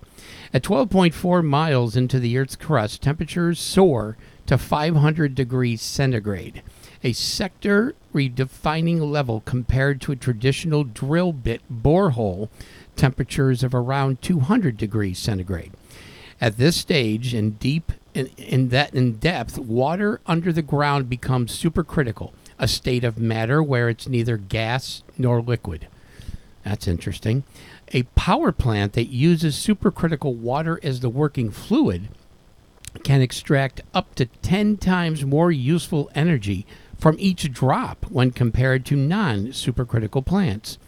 At 0.52 0.62
12.4 0.62 1.44
miles 1.44 1.96
into 1.96 2.20
the 2.20 2.36
Earth's 2.36 2.56
crust, 2.56 3.02
temperatures 3.02 3.58
soar 3.58 4.16
to 4.46 4.58
500 4.58 5.34
degrees 5.34 5.80
centigrade, 5.80 6.62
a 7.02 7.12
sector 7.12 7.94
redefining 8.14 9.00
level 9.00 9.40
compared 9.46 10.00
to 10.02 10.12
a 10.12 10.16
traditional 10.16 10.84
drill 10.84 11.32
bit 11.32 11.62
borehole 11.70 12.50
temperatures 12.96 13.62
of 13.62 13.74
around 13.74 14.20
200 14.20 14.76
degrees 14.76 15.18
centigrade. 15.18 15.72
At 16.40 16.58
this 16.58 16.76
stage, 16.76 17.34
in 17.34 17.52
deep 17.52 17.92
in, 18.14 18.30
in 18.38 18.68
that 18.68 18.94
in 18.94 19.16
depth, 19.16 19.58
water 19.58 20.20
under 20.26 20.52
the 20.52 20.62
ground 20.62 21.08
becomes 21.08 21.56
supercritical, 21.56 22.32
a 22.58 22.68
state 22.68 23.04
of 23.04 23.18
matter 23.18 23.62
where 23.62 23.88
it's 23.88 24.08
neither 24.08 24.36
gas 24.36 25.02
nor 25.18 25.42
liquid. 25.42 25.88
That's 26.64 26.88
interesting. 26.88 27.44
A 27.92 28.04
power 28.14 28.52
plant 28.52 28.94
that 28.94 29.08
uses 29.08 29.54
supercritical 29.54 30.34
water 30.34 30.80
as 30.82 31.00
the 31.00 31.10
working 31.10 31.50
fluid 31.50 32.08
can 33.02 33.20
extract 33.20 33.82
up 33.92 34.14
to 34.14 34.26
10 34.26 34.78
times 34.78 35.24
more 35.24 35.50
useful 35.52 36.10
energy 36.14 36.66
from 36.96 37.16
each 37.18 37.52
drop 37.52 38.06
when 38.08 38.30
compared 38.30 38.86
to 38.86 38.96
non 38.96 39.48
supercritical 39.48 40.24
plants. 40.24 40.78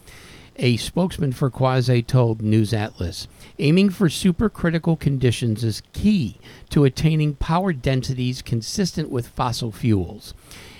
A 0.58 0.78
spokesman 0.78 1.32
for 1.32 1.50
Quaise 1.50 2.06
told 2.06 2.40
News 2.40 2.72
Atlas 2.72 3.28
aiming 3.58 3.90
for 3.90 4.08
supercritical 4.08 4.98
conditions 4.98 5.62
is 5.62 5.82
key 5.92 6.38
to 6.70 6.84
attaining 6.84 7.34
power 7.34 7.74
densities 7.74 8.40
consistent 8.40 9.10
with 9.10 9.28
fossil 9.28 9.70
fuels. 9.70 10.32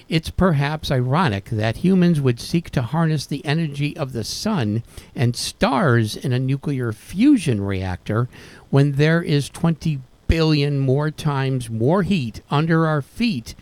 It's 0.08 0.30
perhaps 0.30 0.90
ironic 0.90 1.46
that 1.46 1.78
humans 1.78 2.22
would 2.22 2.40
seek 2.40 2.70
to 2.70 2.80
harness 2.80 3.26
the 3.26 3.44
energy 3.44 3.94
of 3.98 4.12
the 4.12 4.24
sun 4.24 4.82
and 5.14 5.36
stars 5.36 6.16
in 6.16 6.32
a 6.32 6.38
nuclear 6.38 6.92
fusion 6.92 7.60
reactor 7.60 8.30
when 8.70 8.92
there 8.92 9.20
is 9.20 9.50
20 9.50 10.00
billion 10.26 10.78
more 10.78 11.10
times 11.10 11.68
more 11.68 12.02
heat 12.02 12.40
under 12.50 12.86
our 12.86 13.02
feet 13.02 13.54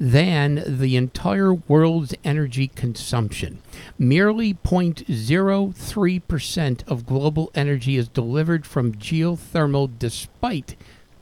than 0.00 0.78
the 0.78 0.96
entire 0.96 1.52
world's 1.52 2.14
energy 2.24 2.68
consumption. 2.68 3.60
Merely 3.98 4.54
0.03% 4.54 6.88
of 6.88 7.06
global 7.06 7.50
energy 7.54 7.96
is 7.96 8.08
delivered 8.08 8.66
from 8.66 8.94
geothermal 8.94 9.90
despite 9.98 10.76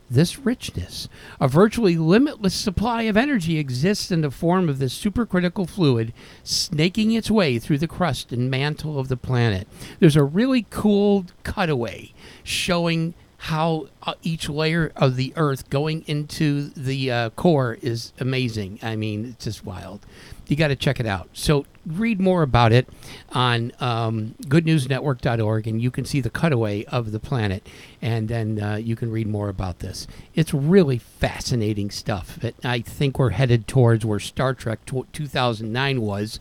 this 0.09 0.39
richness. 0.39 1.09
A 1.39 1.47
virtually 1.47 1.97
limitless 1.97 2.53
supply 2.53 3.03
of 3.03 3.17
energy 3.17 3.57
exists 3.57 4.11
in 4.11 4.21
the 4.21 4.31
form 4.31 4.69
of 4.69 4.79
this 4.79 4.97
supercritical 4.97 5.69
fluid 5.69 6.13
snaking 6.43 7.11
its 7.11 7.29
way 7.29 7.59
through 7.59 7.79
the 7.79 7.87
crust 7.87 8.31
and 8.31 8.49
mantle 8.49 8.99
of 8.99 9.09
the 9.09 9.17
planet. 9.17 9.67
There's 9.99 10.15
a 10.15 10.23
really 10.23 10.65
cool 10.69 11.25
cutaway 11.43 12.13
showing 12.43 13.13
how 13.37 13.87
uh, 14.03 14.15
each 14.23 14.49
layer 14.49 14.91
of 14.95 15.15
the 15.15 15.31
earth 15.35 15.69
going 15.69 16.03
into 16.07 16.69
the 16.69 17.11
uh, 17.11 17.29
core 17.31 17.77
is 17.81 18.11
amazing. 18.19 18.79
I 18.81 18.95
mean, 18.95 19.25
it's 19.25 19.45
just 19.45 19.63
wild. 19.63 20.05
You 20.47 20.55
got 20.55 20.69
to 20.69 20.75
check 20.75 20.99
it 20.99 21.05
out. 21.05 21.29
So 21.33 21.65
read 21.85 22.19
more 22.19 22.41
about 22.41 22.71
it 22.71 22.87
on 23.33 23.71
um, 23.79 24.35
goodnewsnetwork.org, 24.43 25.67
and 25.67 25.81
you 25.81 25.91
can 25.91 26.05
see 26.05 26.21
the 26.21 26.29
cutaway 26.29 26.83
of 26.85 27.11
the 27.11 27.19
planet, 27.19 27.67
and 28.01 28.27
then 28.27 28.61
uh, 28.61 28.75
you 28.75 28.95
can 28.95 29.11
read 29.11 29.27
more 29.27 29.49
about 29.49 29.79
this. 29.79 30.07
It's 30.33 30.53
really 30.53 30.97
fascinating 30.97 31.91
stuff. 31.91 32.43
It, 32.43 32.55
I 32.63 32.79
think 32.79 33.19
we're 33.19 33.31
headed 33.31 33.67
towards 33.67 34.05
where 34.05 34.19
Star 34.19 34.53
Trek 34.53 34.85
t- 34.85 35.03
2009 35.13 36.01
was, 36.01 36.39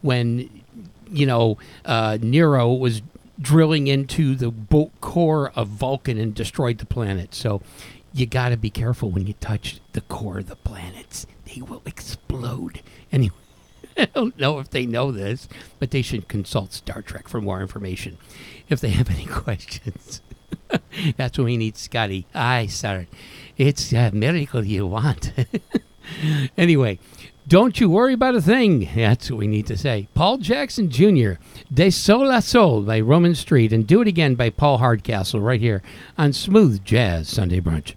when 0.00 0.50
you 1.10 1.26
know 1.26 1.58
uh, 1.84 2.18
Nero 2.20 2.72
was 2.72 3.02
drilling 3.42 3.88
into 3.88 4.34
the 4.34 4.52
core 5.00 5.52
of 5.54 5.68
Vulcan 5.68 6.18
and 6.18 6.34
destroyed 6.34 6.78
the 6.78 6.86
planet. 6.86 7.34
So 7.34 7.60
you 8.12 8.26
got 8.26 8.50
to 8.50 8.56
be 8.56 8.70
careful 8.70 9.10
when 9.10 9.26
you 9.26 9.34
touch 9.34 9.80
the 9.92 10.00
core 10.02 10.38
of 10.38 10.48
the 10.48 10.56
planets. 10.56 11.26
They 11.46 11.60
will 11.60 11.82
explode. 11.84 12.82
Anyway, 13.10 13.34
I 13.96 14.06
don't 14.06 14.38
know 14.38 14.58
if 14.58 14.70
they 14.70 14.86
know 14.86 15.12
this, 15.12 15.48
but 15.78 15.90
they 15.90 16.02
should 16.02 16.28
consult 16.28 16.72
Star 16.72 17.02
Trek 17.02 17.28
for 17.28 17.40
more 17.40 17.60
information 17.60 18.18
if 18.68 18.80
they 18.80 18.90
have 18.90 19.10
any 19.10 19.26
questions. 19.26 20.20
That's 21.16 21.38
when 21.38 21.46
we 21.46 21.56
need 21.56 21.76
Scotty. 21.76 22.26
Aye, 22.34 22.66
sir. 22.66 23.06
It's 23.56 23.92
a 23.92 24.10
miracle 24.10 24.64
you 24.64 24.86
want. 24.86 25.32
anyway, 26.56 26.98
don't 27.52 27.78
you 27.78 27.90
worry 27.90 28.14
about 28.14 28.34
a 28.34 28.40
thing. 28.40 28.88
That's 28.94 29.30
what 29.30 29.40
we 29.40 29.46
need 29.46 29.66
to 29.66 29.76
say. 29.76 30.08
Paul 30.14 30.38
Jackson 30.38 30.88
Jr., 30.88 31.32
De 31.70 31.90
Sol 31.90 32.30
a 32.30 32.40
Sol 32.40 32.80
by 32.80 32.98
Roman 32.98 33.34
Street, 33.34 33.74
and 33.74 33.86
Do 33.86 34.00
It 34.00 34.08
Again 34.08 34.36
by 34.36 34.48
Paul 34.48 34.78
Hardcastle 34.78 35.38
right 35.38 35.60
here 35.60 35.82
on 36.16 36.32
Smooth 36.32 36.82
Jazz 36.82 37.28
Sunday 37.28 37.60
Brunch. 37.60 37.94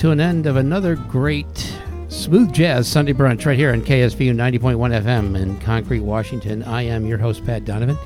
To 0.00 0.12
an 0.12 0.18
end 0.18 0.46
of 0.46 0.56
another 0.56 0.96
great 0.96 1.78
smooth 2.08 2.50
jazz 2.54 2.88
Sunday 2.88 3.12
brunch 3.12 3.44
right 3.44 3.58
here 3.58 3.70
on 3.70 3.82
KSVU 3.82 4.34
90.1 4.34 5.02
FM 5.02 5.38
in 5.38 5.60
Concrete, 5.60 6.00
Washington. 6.00 6.62
I 6.62 6.80
am 6.84 7.04
your 7.04 7.18
host, 7.18 7.44
Pat 7.44 7.66
Donovan, 7.66 7.98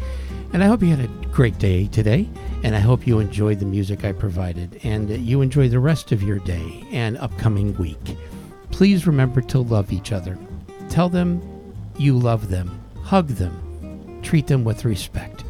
and 0.53 0.65
I 0.65 0.67
hope 0.67 0.83
you 0.83 0.89
had 0.89 1.05
a 1.05 1.27
great 1.29 1.57
day 1.61 1.87
today, 1.87 2.29
and 2.65 2.75
I 2.75 2.81
hope 2.81 3.07
you 3.07 3.21
enjoyed 3.21 3.61
the 3.61 3.67
music 3.67 4.05
I 4.05 4.11
provided, 4.11 4.81
and 4.83 5.07
that 5.07 5.21
you 5.21 5.41
enjoy 5.41 5.69
the 5.69 5.79
rest 5.79 6.11
of 6.11 6.21
your 6.21 6.41
day 6.41 6.83
and 6.91 7.17
upcoming 7.19 7.77
week. 7.77 8.17
Please 8.73 9.07
remember 9.07 9.41
to 9.43 9.61
love 9.61 9.93
each 9.93 10.11
other. 10.11 10.37
Tell 10.89 11.09
them 11.09 11.41
you 11.97 12.19
love 12.19 12.49
them, 12.49 12.77
hug 13.05 13.29
them, 13.29 14.19
treat 14.21 14.49
them 14.49 14.65
with 14.65 14.85
respect, 14.85 15.45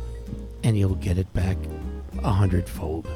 and 0.63 0.77
you'll 0.77 0.97
get 0.97 1.17
it 1.17 1.33
back 1.33 1.57
a 2.23 2.31
hundredfold. 2.31 3.09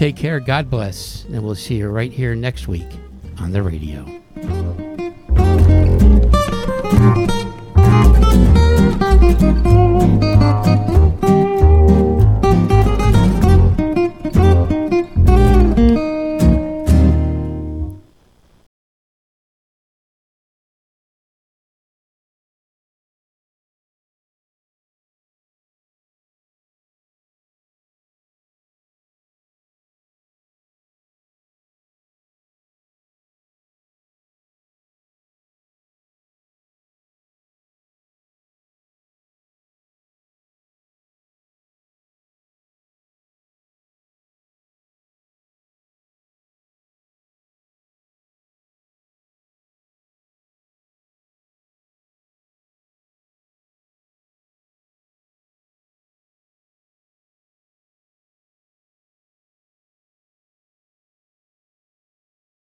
Take 0.00 0.16
care, 0.16 0.40
God 0.40 0.70
bless, 0.70 1.24
and 1.24 1.42
we'll 1.42 1.54
see 1.54 1.74
you 1.74 1.88
right 1.90 2.10
here 2.10 2.34
next 2.34 2.66
week 2.66 2.88
on 3.38 3.52
the 3.52 3.62
radio. 3.62 4.19